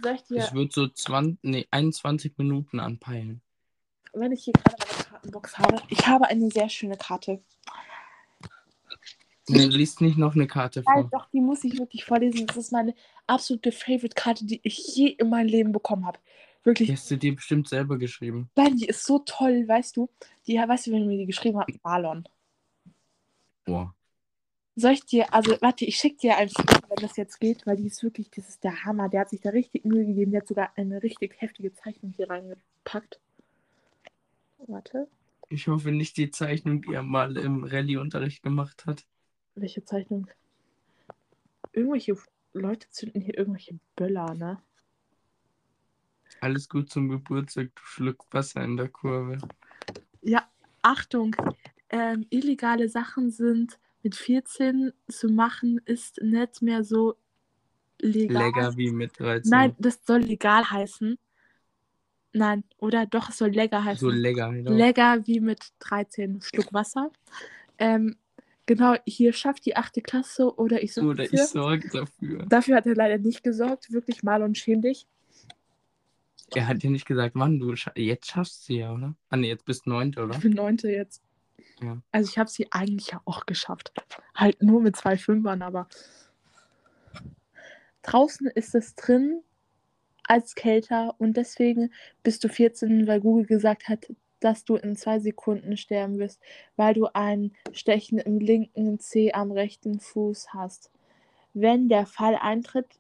Soll 0.02 0.16
ich 0.16 0.24
dir, 0.24 0.38
Ich 0.38 0.54
würde 0.54 0.72
so 0.72 0.88
20, 0.88 1.40
nee, 1.42 1.68
21 1.70 2.38
Minuten 2.38 2.80
anpeilen. 2.80 3.42
wenn 4.14 4.32
ich 4.32 4.46
hier 4.46 4.54
gerade 4.54 4.78
meine 4.80 5.04
Kartenbox 5.04 5.58
habe, 5.58 5.82
ich 5.90 6.08
habe 6.08 6.28
eine 6.28 6.50
sehr 6.50 6.70
schöne 6.70 6.96
Karte. 6.96 7.42
Du 9.50 9.54
liest 9.56 10.00
nicht 10.00 10.18
noch 10.18 10.34
eine 10.34 10.48
Karte 10.48 10.84
Nein, 10.86 11.10
vor. 11.10 11.20
doch, 11.20 11.30
die 11.32 11.42
muss 11.42 11.66
ich 11.66 11.78
wirklich 11.78 12.06
vorlesen. 12.06 12.48
Das 12.48 12.56
ist 12.56 12.72
meine 12.72 12.96
absolute 13.26 13.74
Favorite-Karte, 13.74 14.46
die 14.46 14.62
ich 14.64 14.96
je 14.96 15.08
in 15.08 15.30
meinem 15.30 15.48
Leben 15.48 15.74
bekommen 15.74 16.06
habe. 16.06 16.20
Wirklich. 16.68 16.90
Die 16.90 16.94
hast 16.96 17.10
du 17.10 17.18
dir 17.18 17.34
bestimmt 17.34 17.70
selber 17.70 17.98
geschrieben. 17.98 18.50
Nein, 18.58 18.76
die 18.76 18.88
ist 18.88 19.06
so 19.06 19.20
toll, 19.20 19.66
weißt 19.66 19.96
du? 19.96 20.10
Die, 20.48 20.56
weißt 20.58 20.88
du, 20.88 20.92
wenn 20.92 21.08
mir 21.08 21.18
die 21.18 21.26
geschrieben 21.26 21.58
hat? 21.58 21.70
Marlon. 21.82 22.28
Boah. 23.64 23.96
Soll 24.76 24.92
ich 24.92 25.06
dir, 25.06 25.34
also 25.34 25.56
warte, 25.62 25.86
ich 25.86 25.96
schicke 25.96 26.18
dir 26.18 26.36
ein 26.36 26.50
Foto, 26.50 26.78
wenn 26.90 26.98
das 27.02 27.16
jetzt 27.16 27.40
geht, 27.40 27.66
weil 27.66 27.78
die 27.78 27.88
ist 27.88 28.04
wirklich, 28.04 28.30
das 28.32 28.50
ist 28.50 28.66
der 28.66 28.84
Hammer. 28.84 29.08
Der 29.08 29.22
hat 29.22 29.30
sich 29.30 29.40
da 29.40 29.52
richtig 29.52 29.86
Mühe 29.86 30.06
gegeben. 30.06 30.32
Der 30.32 30.42
hat 30.42 30.48
sogar 30.50 30.74
eine 30.76 31.02
richtig 31.02 31.36
heftige 31.42 31.72
Zeichnung 31.74 32.12
hier 32.12 32.30
reingepackt. 32.30 33.22
Warte, 34.68 35.08
Ich 35.48 35.70
hoffe 35.70 35.94
nicht 35.94 36.18
die 36.18 36.32
Zeichnung, 36.32 36.82
die 36.82 36.96
er 36.96 37.04
mal 37.04 37.38
im 37.38 37.64
Rallye-Unterricht 37.64 38.44
gemacht 38.44 38.86
hat. 38.86 39.06
welche 39.56 39.86
Zeichnung? 39.86 40.28
Irgendwelche 41.72 42.18
Leute 42.52 42.90
zünden 42.90 43.22
hier 43.22 43.38
irgendwelche 43.38 43.80
Böller, 43.96 44.34
ne? 44.36 44.62
Alles 46.42 46.70
gut 46.70 46.90
zum 46.90 47.10
Geburtstag, 47.10 47.70
du 47.76 47.82
Schluck 47.84 48.26
Wasser 48.32 48.64
in 48.64 48.78
der 48.78 48.90
Kurve. 48.90 49.38
Ja, 50.22 50.48
Achtung, 50.82 51.36
ähm, 51.90 52.26
illegale 52.30 52.90
Sachen 52.90 53.32
sind 53.32 53.80
mit 54.04 54.16
14 54.16 54.94
zu 55.08 55.30
machen, 55.30 55.82
ist 55.86 56.22
nicht 56.22 56.62
mehr 56.62 56.84
so 56.84 57.16
legal. 58.00 58.46
Lecker 58.46 58.78
wie 58.78 58.92
mit 58.92 59.20
13. 59.20 59.50
Nein, 59.50 59.76
das 59.80 60.00
soll 60.06 60.20
legal 60.20 60.70
heißen. 60.70 61.18
Nein, 62.34 62.64
oder 62.78 63.06
doch, 63.06 63.30
es 63.30 63.38
soll 63.38 63.50
lecker 63.50 63.84
heißen. 63.84 64.00
So 64.00 64.14
lecker. 64.14 64.52
Genau. 64.52 64.72
lecker 64.72 65.26
wie 65.26 65.40
mit 65.40 65.72
13 65.80 66.42
Schluck 66.42 66.72
Wasser. 66.74 67.12
Ähm, 67.80 68.16
genau, 68.66 68.96
hier 69.06 69.34
schafft 69.34 69.66
die 69.66 69.76
8. 69.76 70.04
Klasse 70.04 70.56
oder 70.56 70.84
ich 70.84 70.94
sorge 70.94 71.10
Oder 71.10 71.24
ich 71.24 71.32
dafür. 71.32 71.48
sorge 71.48 71.90
dafür. 71.90 72.46
Dafür 72.48 72.76
hat 72.76 72.86
er 72.86 72.96
leider 72.96 73.18
nicht 73.18 73.44
gesorgt. 73.44 73.92
Wirklich 73.92 74.24
mal 74.24 74.44
und 74.44 74.58
schäm 74.58 74.82
dich. 74.82 75.08
Er 76.56 76.68
hat 76.68 76.84
ja 76.84 76.90
nicht 76.90 77.06
gesagt, 77.06 77.36
wann 77.36 77.60
du 77.60 77.76
scha 77.76 77.92
jetzt 77.96 78.32
schaffst 78.32 78.70
du 78.70 78.74
ja, 78.74 78.94
oder? 78.94 79.16
Ah 79.30 79.38
ne, 79.38 79.48
jetzt 79.48 79.66
bist 79.66 79.86
neunte, 79.86 80.24
oder? 80.24 80.34
Ich 80.36 80.42
bin 80.42 80.54
Neunte 80.54 80.90
jetzt. 80.90 81.22
Ja. 81.82 82.02
Also 82.12 82.30
ich 82.30 82.38
habe 82.38 82.50
sie 82.50 82.68
eigentlich 82.72 83.12
ja 83.12 83.22
auch 83.26 83.46
geschafft. 83.46 83.92
Halt 84.34 84.62
nur 84.64 84.82
mit 84.82 84.96
zwei 84.96 85.18
Fünfern, 85.18 85.62
aber 85.62 85.88
draußen 88.02 88.48
ist 88.48 88.76
es 88.76 88.96
drin 88.96 89.42
als 90.24 90.56
kälter 90.56 91.16
und 91.20 91.38
deswegen 91.38 91.92
bist 92.24 92.44
du 92.44 92.50
14, 92.50 93.08
weil 93.08 93.22
Google 93.22 93.46
gesagt 93.46 93.88
hat, 93.88 94.08
dass 94.40 94.66
du 94.66 94.76
in 94.76 94.96
zwei 94.96 95.20
Sekunden 95.20 95.78
sterben 95.78 96.20
wirst, 96.20 96.42
weil 96.76 96.94
du 96.94 97.08
ein 97.14 97.54
Stechen 97.72 98.20
im 98.20 98.40
linken 98.40 99.00
Zeh 99.00 99.34
am 99.34 99.52
rechten 99.52 100.00
Fuß 100.00 100.54
hast. 100.54 100.92
Wenn 101.54 101.90
der 101.90 102.06
Fall 102.06 102.36
eintritt, 102.36 103.00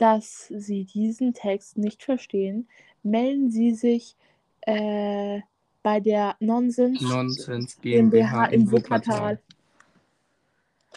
dass 0.00 0.46
Sie 0.48 0.84
diesen 0.84 1.34
Text 1.34 1.76
nicht 1.76 2.02
verstehen, 2.02 2.68
melden 3.02 3.50
Sie 3.50 3.74
sich 3.74 4.16
äh, 4.62 5.40
bei 5.82 6.00
der 6.00 6.36
Nonsens 6.40 7.02
Nonsens 7.02 7.78
GmbH 7.80 8.46
GmbH 8.46 8.46
in 8.46 8.70
Wuppertal. 8.72 9.38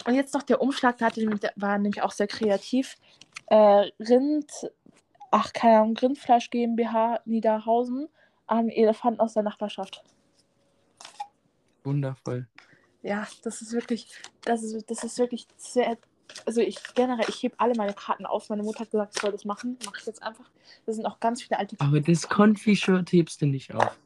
Und 0.06 0.16
jetzt 0.16 0.34
noch 0.34 0.44
der 0.44 0.62
Umschlag, 0.62 0.98
der, 0.98 1.08
hatte, 1.08 1.20
nämlich- 1.20 1.42
der 1.42 1.54
war 1.56 1.78
nämlich 1.78 2.02
auch 2.02 2.12
sehr 2.12 2.28
kreativ. 2.28 2.96
Äh, 3.48 3.90
Rind, 4.00 4.72
ach 5.32 5.52
keine 5.52 5.80
Ahnung, 5.80 5.98
Rindfleisch 5.98 6.50
GmbH 6.50 7.20
Niederhausen 7.26 8.08
an 8.48 8.70
Elefanten 8.70 9.20
aus 9.20 9.34
der 9.34 9.44
Nachbarschaft. 9.44 10.04
Wundervoll. 11.84 12.48
Ja, 13.02 13.28
das 13.44 13.62
ist 13.62 13.74
wirklich, 13.74 14.08
das 14.44 14.64
ist, 14.64 14.90
das 14.90 15.04
ist 15.04 15.18
wirklich 15.20 15.46
sehr, 15.58 15.98
also 16.46 16.62
ich 16.62 16.78
generell, 16.96 17.26
ich 17.28 17.44
hebe 17.44 17.56
alle 17.58 17.76
meine 17.76 17.94
Karten 17.94 18.26
auf. 18.26 18.50
Meine 18.50 18.64
Mutter 18.64 18.82
hat 18.82 18.92
gesagt, 18.92 19.14
ich 19.16 19.22
soll 19.22 19.32
das 19.32 19.46
machen. 19.46 19.78
Mache 19.86 19.98
ich 20.00 20.06
jetzt 20.06 20.24
einfach. 20.24 20.50
Da 20.86 20.94
sind 20.94 21.06
auch 21.06 21.20
ganz 21.20 21.44
viele 21.44 21.60
alte 21.60 21.76
Aber 21.80 22.00
das 22.00 22.28
Confi-Shirt 22.28 23.12
hebst 23.12 23.42
du 23.42 23.46
nicht 23.46 23.74
auf. 23.74 23.98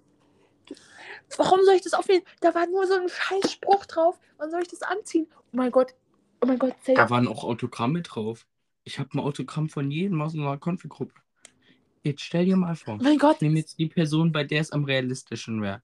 Warum 1.37 1.63
soll 1.63 1.75
ich 1.75 1.81
das 1.81 1.93
aufnehmen? 1.93 2.23
Da 2.41 2.53
war 2.55 2.67
nur 2.67 2.87
so 2.87 2.93
ein 2.93 3.09
scheiß 3.09 3.51
Spruch 3.51 3.85
drauf. 3.85 4.19
Wann 4.37 4.49
soll 4.51 4.61
ich 4.61 4.69
das 4.69 4.81
anziehen? 4.81 5.27
Oh 5.31 5.57
mein 5.57 5.71
Gott. 5.71 5.93
Oh 6.41 6.45
mein 6.45 6.59
Gott, 6.59 6.75
safe. 6.81 6.93
Da 6.93 7.09
waren 7.09 7.27
auch 7.27 7.43
Autogramme 7.43 8.01
drauf. 8.01 8.45
Ich 8.83 8.99
habe 8.99 9.09
ein 9.13 9.19
Autogramm 9.19 9.69
von 9.69 9.91
jedem 9.91 10.21
aus 10.21 10.33
unserer 10.33 10.57
Konfigruppe. 10.57 11.13
Jetzt 12.03 12.21
stell 12.21 12.45
dir 12.45 12.55
mal 12.55 12.75
vor. 12.75 12.97
Oh 12.99 13.03
mein 13.03 13.17
Gott. 13.17 13.35
Ich 13.35 13.41
nehme 13.41 13.59
jetzt 13.59 13.77
die 13.79 13.87
Person, 13.87 14.31
bei 14.31 14.43
der 14.43 14.61
es 14.61 14.71
am 14.71 14.85
realistischen 14.85 15.61
wäre. 15.61 15.81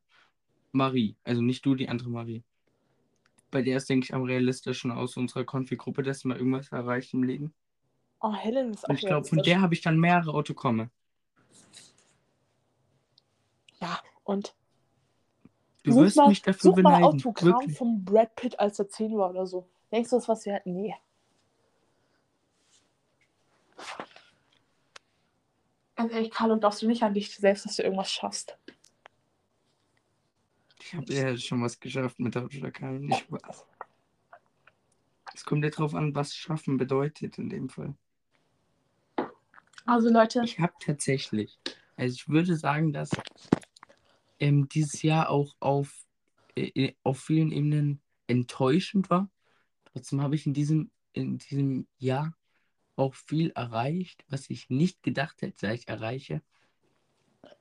Marie. 0.71 1.17
Also 1.23 1.41
nicht 1.41 1.65
du, 1.65 1.75
die 1.75 1.89
andere 1.89 2.09
Marie. 2.09 2.43
Bei 3.53 3.61
der 3.61 3.77
ist, 3.77 3.87
denke 3.87 4.05
ich, 4.05 4.13
am 4.13 4.23
realistischen 4.23 4.91
aus 4.91 5.15
unserer 5.15 5.43
Konfigruppe, 5.43 6.01
dass 6.01 6.23
man 6.23 6.37
irgendwas 6.37 6.71
erreicht 6.71 7.13
im 7.13 7.21
Leben. 7.23 7.53
Oh, 8.19 8.33
Helen 8.33 8.71
ist 8.71 8.83
auch 8.83 8.89
Und 8.89 8.95
ich 8.95 9.05
glaube, 9.05 9.27
von 9.27 9.37
der 9.43 9.61
habe 9.61 9.75
ich 9.75 9.81
dann 9.81 9.99
mehrere 9.99 10.33
Autogramme. 10.33 10.89
Ja, 13.79 14.01
und 14.23 14.55
Du 15.83 15.91
such 15.91 16.01
wirst 16.01 16.17
mal, 16.17 16.29
mich 16.29 16.41
dafür 16.41 16.71
such 16.71 16.77
mal 16.77 16.95
beneiden. 16.95 17.05
Autogramm 17.05 17.59
Wirklich. 17.59 17.77
von 17.77 18.03
Brad 18.03 18.35
Pitt, 18.35 18.59
als 18.59 18.79
er 18.79 18.87
10 18.87 19.17
war 19.17 19.29
oder 19.29 19.45
so. 19.45 19.67
Denkst 19.91 20.09
du, 20.09 20.15
das 20.15 20.27
was 20.27 20.45
wert? 20.45 20.65
Nee. 20.65 20.95
Ganz 25.95 26.11
ehrlich, 26.11 26.31
Carlo, 26.31 26.57
glaubst 26.57 26.81
du 26.81 26.87
nicht 26.87 27.03
an 27.03 27.13
dich 27.13 27.35
selbst, 27.35 27.65
dass 27.65 27.75
du 27.75 27.83
irgendwas 27.83 28.11
schaffst? 28.11 28.57
Ich 30.85 30.93
habe 30.93 31.13
ja 31.13 31.37
schon 31.37 31.61
was 31.61 31.79
geschafft 31.79 32.19
mit 32.19 32.35
der 32.35 32.43
Autogramm. 32.43 33.05
Nicht 33.05 33.25
was. 33.29 33.65
Es 35.33 35.45
kommt 35.45 35.63
ja 35.63 35.69
drauf 35.69 35.95
an, 35.95 36.13
was 36.13 36.35
schaffen 36.35 36.77
bedeutet 36.77 37.37
in 37.37 37.49
dem 37.49 37.69
Fall. 37.69 37.95
Also 39.85 40.09
Leute, 40.09 40.41
Ich 40.43 40.59
habe 40.59 40.73
tatsächlich, 40.79 41.57
also 41.95 42.13
ich 42.13 42.27
würde 42.27 42.55
sagen, 42.55 42.91
dass 42.91 43.09
ähm, 44.39 44.67
dieses 44.69 45.01
Jahr 45.01 45.29
auch 45.29 45.55
auf, 45.59 46.05
äh, 46.55 46.93
auf 47.03 47.19
vielen 47.19 47.51
Ebenen 47.51 48.01
enttäuschend 48.27 49.09
war. 49.09 49.29
Trotzdem 49.85 50.21
habe 50.21 50.35
ich 50.35 50.45
in 50.45 50.53
diesem, 50.53 50.91
in 51.13 51.37
diesem 51.37 51.87
Jahr 51.97 52.35
auch 52.95 53.15
viel 53.15 53.51
erreicht, 53.51 54.25
was 54.29 54.49
ich 54.49 54.69
nicht 54.69 55.01
gedacht 55.01 55.41
hätte, 55.41 55.67
dass 55.67 55.79
ich 55.79 55.87
erreiche. 55.87 56.41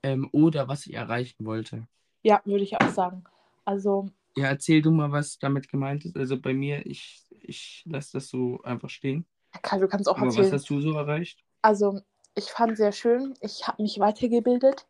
Ähm, 0.02 0.28
oder 0.32 0.68
was 0.68 0.86
ich 0.86 0.94
erreichen 0.94 1.44
wollte. 1.44 1.86
Ja, 2.22 2.40
würde 2.44 2.64
ich 2.64 2.76
auch 2.80 2.88
sagen. 2.90 3.24
Also, 3.64 4.08
Ja, 4.36 4.46
erzähl 4.46 4.80
du 4.80 4.90
mal, 4.90 5.12
was 5.12 5.38
damit 5.38 5.68
gemeint 5.68 6.04
ist. 6.04 6.16
Also 6.16 6.40
bei 6.40 6.54
mir, 6.54 6.86
ich, 6.86 7.22
ich 7.40 7.82
lasse 7.86 8.12
das 8.14 8.28
so 8.28 8.62
einfach 8.62 8.88
stehen. 8.88 9.26
Carlo, 9.62 9.82
du 9.84 9.88
kannst 9.88 10.08
auch 10.08 10.16
Aber 10.16 10.26
was 10.28 10.36
erzählen. 10.36 10.52
hast 10.52 10.70
du 10.70 10.80
so 10.80 10.92
erreicht? 10.96 11.44
Also, 11.62 12.00
ich 12.34 12.50
fand 12.50 12.76
sehr 12.76 12.92
schön. 12.92 13.34
Ich 13.40 13.66
habe 13.68 13.82
mich 13.82 13.98
weitergebildet. 13.98 14.86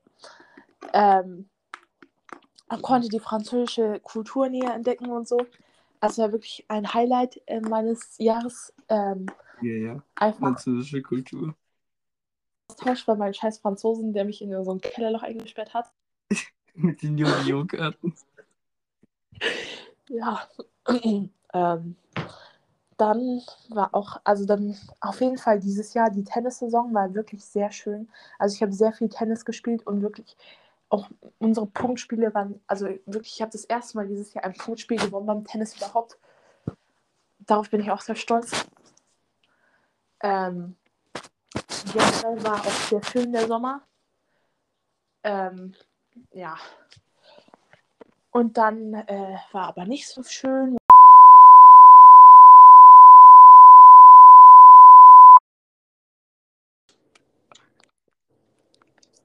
Ähm, 0.93 1.49
und 2.69 2.83
konnte 2.83 3.09
die 3.09 3.21
französische 3.21 4.01
Kultur 4.01 4.49
näher 4.49 4.75
entdecken 4.75 5.11
und 5.11 5.29
so. 5.29 5.39
Also 6.01 6.23
war 6.23 6.33
wirklich 6.33 6.65
ein 6.69 6.93
Highlight 6.93 7.41
äh, 7.47 7.61
meines 7.61 8.17
Jahres. 8.19 8.73
Ähm, 8.89 9.27
Ja, 9.61 9.73
ja. 9.79 10.05
einfach 10.17 10.39
Französische 10.41 11.03
Kultur. 11.03 11.57
Austausch 12.69 13.07
bei 13.07 13.15
meinem 13.15 13.35
scheiß 13.35 13.61
Franzosen, 13.61 14.13
der 14.13 14.25
mich 14.25 14.43
in 14.43 14.65
so 14.65 14.73
ein 14.75 14.81
Kellerloch 14.81 15.23
eingesperrt 15.23 15.75
hat. 15.75 15.93
Mit 16.75 17.03
den 17.03 17.19
Yu-Gi-Oh-Karten. 17.19 18.15
Ja. 20.09 20.49
ähm, 21.53 21.97
dann 22.97 23.43
war 23.69 23.95
auch, 23.95 24.21
also 24.25 24.45
dann 24.45 24.77
auf 25.01 25.21
jeden 25.21 25.39
Fall 25.39 25.59
dieses 25.59 25.95
Jahr 25.95 26.11
die 26.11 26.25
Tennissaison 26.25 26.95
war 26.95 27.15
wirklich 27.15 27.45
sehr 27.45 27.73
schön. 27.73 28.09
Also 28.39 28.55
ich 28.55 28.63
habe 28.63 28.73
sehr 28.73 28.93
viel 28.93 29.09
Tennis 29.09 29.45
gespielt 29.45 29.87
und 29.87 30.03
wirklich 30.03 30.37
auch 30.89 31.09
unsere 31.39 31.67
Punktspiele 31.67 32.35
waren, 32.35 32.61
also 32.67 32.87
wirklich, 33.07 33.35
ich 33.35 33.43
habe 33.43 33.51
das 33.51 33.65
erste 33.65 33.97
Mal 33.97 34.07
dieses 34.07 34.35
Jahr 34.35 34.45
ein 34.45 34.53
Punktspiel 34.53 34.99
gewonnen 34.99 35.27
beim 35.27 35.45
Tennis 35.45 35.77
überhaupt. 35.77 36.19
Darauf 37.41 37.71
bin 37.71 37.81
ich 37.81 37.91
auch 37.91 38.03
sehr 38.03 38.15
stolz. 38.15 38.53
Ähm, 40.21 40.77
generell 41.93 42.45
war 42.45 42.61
auch 42.61 42.89
sehr 42.89 43.03
schön 43.05 43.33
der 43.33 43.47
Sommer. 43.47 43.83
Ähm, 45.25 45.75
ja. 46.33 46.57
Und 48.33 48.57
dann 48.57 48.95
äh, 48.95 49.37
war 49.53 49.69
aber 49.69 49.85
nicht 49.85 50.09
so 50.09 50.23
schön. 50.23 50.77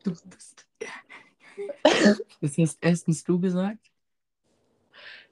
Du 0.03 0.13
bist. 0.29 0.65
Das 2.39 2.57
hast 2.57 2.77
erstens 2.81 3.23
du 3.23 3.39
gesagt. 3.39 3.91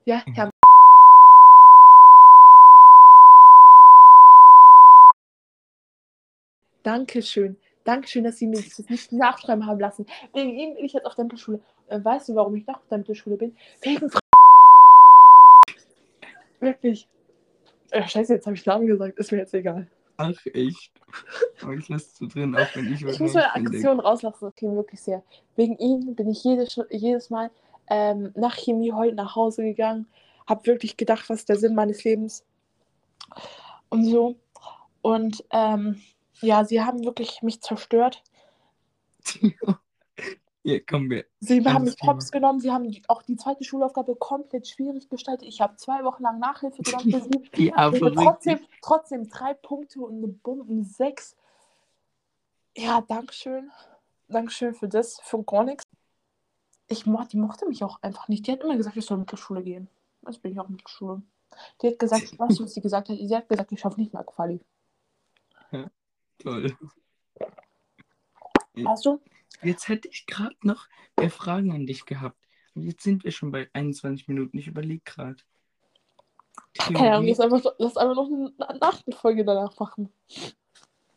Ja, 0.05 0.23
ja. 0.35 0.49
Dankeschön. 6.81 7.57
Dankeschön, 7.85 8.23
dass 8.25 8.37
Sie 8.37 8.47
mir 8.47 8.61
das 8.61 8.79
nicht 8.89 9.11
nachschreiben 9.13 9.65
haben 9.65 9.79
lassen. 9.79 10.05
Wegen 10.33 10.51
ihm 10.51 10.75
bin 10.75 10.85
ich 10.85 10.93
jetzt 10.93 11.05
auf 11.05 11.15
der 11.15 11.23
Mittelschule. 11.23 11.61
Äh, 11.87 12.03
weißt 12.03 12.29
du, 12.29 12.35
warum 12.35 12.55
ich 12.55 12.67
noch 12.67 12.75
auf 12.75 12.87
der 12.89 12.97
Mittelschule 12.97 13.37
bin? 13.37 13.55
Wegen 13.81 14.09
Fra 14.09 14.19
Wirklich. 16.59 17.07
Äh, 17.91 18.07
scheiße, 18.07 18.33
jetzt 18.33 18.45
habe 18.45 18.55
ich 18.55 18.65
Namen 18.65 18.87
gesagt. 18.87 19.17
Ist 19.17 19.31
mir 19.31 19.37
jetzt 19.37 19.53
egal. 19.53 19.87
Ach, 20.17 20.45
echt. 20.53 20.91
Aber 21.61 21.73
ich 21.73 21.87
lasse 21.87 22.05
es 22.05 22.17
so 22.17 22.27
drin, 22.27 22.55
auch 22.55 22.67
wenn 22.75 22.91
ich 22.91 23.03
Ich 23.03 23.19
muss 23.19 23.33
meine 23.33 23.53
Aggression 23.53 23.99
rauslassen. 23.99 24.45
Das 24.45 24.55
klingt 24.55 24.75
wirklich 24.75 25.01
sehr. 25.01 25.23
Wegen 25.55 25.77
ihm 25.77 26.15
bin 26.15 26.29
ich 26.29 26.43
jedes, 26.43 26.79
jedes 26.89 27.29
Mal 27.29 27.51
ähm, 27.89 28.31
nach 28.35 28.55
Chemie 28.55 28.91
heute 28.91 29.15
nach 29.15 29.35
Hause 29.35 29.63
gegangen. 29.63 30.07
Hab 30.47 30.65
wirklich 30.65 30.97
gedacht, 30.97 31.29
was 31.29 31.39
ist 31.39 31.49
der 31.49 31.57
Sinn 31.57 31.75
meines 31.75 32.03
Lebens? 32.03 32.43
Und 33.89 34.05
so. 34.05 34.35
Und 35.01 35.43
ähm, 35.51 36.01
ja, 36.41 36.65
sie 36.65 36.81
haben 36.81 37.03
wirklich 37.05 37.41
mich 37.41 37.61
zerstört. 37.61 38.23
Hier, 40.65 40.83
kommen 40.83 41.11
wir. 41.11 41.25
Sie 41.41 41.63
haben 41.63 41.83
mich 41.83 41.95
Props 41.95 42.31
genommen. 42.31 42.59
Sie 42.59 42.71
haben 42.71 42.89
die, 42.89 43.03
auch 43.07 43.21
die 43.21 43.35
zweite 43.35 43.63
Schulaufgabe 43.63 44.15
komplett 44.15 44.67
schwierig 44.67 45.09
gestaltet. 45.09 45.47
Ich 45.47 45.61
habe 45.61 45.75
zwei 45.75 46.03
Wochen 46.03 46.23
lang 46.23 46.39
Nachhilfe 46.39 46.81
genommen 46.81 47.11
für 47.11 47.21
sie. 47.21 47.65
Ja, 47.65 47.91
trotzdem, 47.91 48.59
trotzdem 48.81 49.29
drei 49.29 49.53
Punkte 49.53 49.99
und 50.01 50.17
eine 50.17 50.27
Bomben 50.27 50.83
sechs. 50.83 51.35
Ja, 52.75 53.01
Dankeschön. 53.01 53.69
Dankeschön 54.27 54.73
für 54.73 54.87
das, 54.87 55.19
für 55.21 55.43
gar 55.43 55.65
nichts. 55.65 55.85
Ich 56.87 57.05
mo 57.05 57.23
die 57.31 57.37
mochte 57.37 57.67
mich 57.67 57.83
auch 57.83 58.01
einfach 58.01 58.27
nicht. 58.27 58.47
Die 58.47 58.51
hat 58.51 58.61
immer 58.61 58.75
gesagt, 58.75 58.97
ich 58.97 59.05
soll 59.05 59.19
Mittelschule 59.19 59.61
gehen. 59.61 59.87
Jetzt 60.25 60.41
bin 60.41 60.51
ich 60.51 60.59
auch 60.59 60.67
Mittelschule. 60.67 61.21
Die 61.81 61.89
hat 61.89 61.99
gesagt, 61.99 62.39
weißt 62.39 62.59
du, 62.59 62.63
was 62.63 62.73
sie 62.73 62.81
gesagt 62.81 63.09
hat? 63.09 63.17
Sie 63.17 63.35
hat 63.35 63.47
gesagt, 63.47 63.71
ich 63.71 63.79
schaffe 63.79 63.99
nicht 63.99 64.13
mal 64.13 64.23
Quali. 64.23 64.59
Toll. 66.45 66.77
Weißt 68.75 69.05
du? 69.05 69.19
Jetzt 69.63 69.87
hätte 69.87 70.07
ich 70.09 70.27
gerade 70.27 70.55
noch 70.61 70.87
mehr 71.17 71.31
Fragen 71.31 71.71
an 71.71 71.87
dich 71.87 72.05
gehabt. 72.05 72.37
Und 72.75 72.83
jetzt 72.83 73.03
sind 73.03 73.23
wir 73.23 73.31
schon 73.31 73.51
bei 73.51 73.67
21 73.73 74.27
Minuten. 74.27 74.57
Ich 74.59 74.67
überlege 74.67 75.01
gerade. 75.03 75.41
Keine 76.77 77.15
Ahnung, 77.15 77.27
lass 77.29 77.39
einfach, 77.39 77.63
lass 77.79 77.97
einfach 77.97 78.15
noch 78.15 78.27
eine 78.27 78.79
Nachfolge 78.79 79.43
danach 79.43 79.79
machen. 79.79 80.13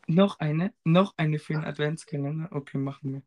Noch 0.07 0.39
eine? 0.39 0.73
Noch 0.83 1.13
eine 1.17 1.37
für 1.37 1.53
den 1.53 1.63
Adventskalender? 1.63 2.49
Okay, 2.51 2.79
machen 2.79 3.13
wir. 3.13 3.21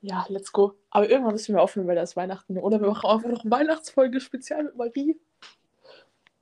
Ja, 0.00 0.24
let's 0.30 0.50
go. 0.50 0.74
Aber 0.88 1.10
irgendwann 1.10 1.32
müssen 1.32 1.54
wir 1.54 1.60
aufhören, 1.60 1.86
weil 1.86 1.96
da 1.96 2.02
ist 2.02 2.16
Weihnachten. 2.16 2.56
Oder 2.56 2.80
wir 2.80 2.88
machen 2.88 3.10
einfach 3.10 3.28
noch 3.28 3.42
eine 3.42 3.50
Weihnachtsfolge 3.50 4.20
spezial 4.20 4.64
mit 4.64 4.76
Marie. 4.76 5.20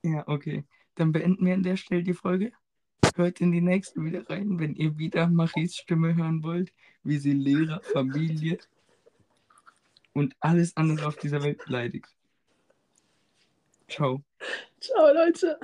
Ja, 0.03 0.25
okay. 0.25 0.63
Dann 0.95 1.11
beenden 1.11 1.45
wir 1.45 1.55
an 1.55 1.63
der 1.63 1.75
Stelle 1.75 2.03
die 2.03 2.13
Folge. 2.13 2.53
Hört 3.19 3.41
in 3.41 3.51
die 3.51 3.59
nächste 3.59 4.01
wieder 4.01 4.29
rein, 4.29 4.59
wenn 4.59 4.75
ihr 4.75 4.97
wieder 4.97 5.27
Maries 5.27 5.75
Stimme 5.75 6.15
hören 6.15 6.41
wollt, 6.41 6.71
wie 7.03 7.17
sie 7.17 7.33
Lehrer, 7.33 7.81
Familie 7.81 8.59
und 10.13 10.37
alles 10.39 10.77
andere 10.77 11.05
auf 11.05 11.17
dieser 11.17 11.43
Welt 11.43 11.65
beleidigt. 11.65 12.07
Ciao. 13.89 14.23
Ciao, 14.79 15.13
Leute. 15.13 15.59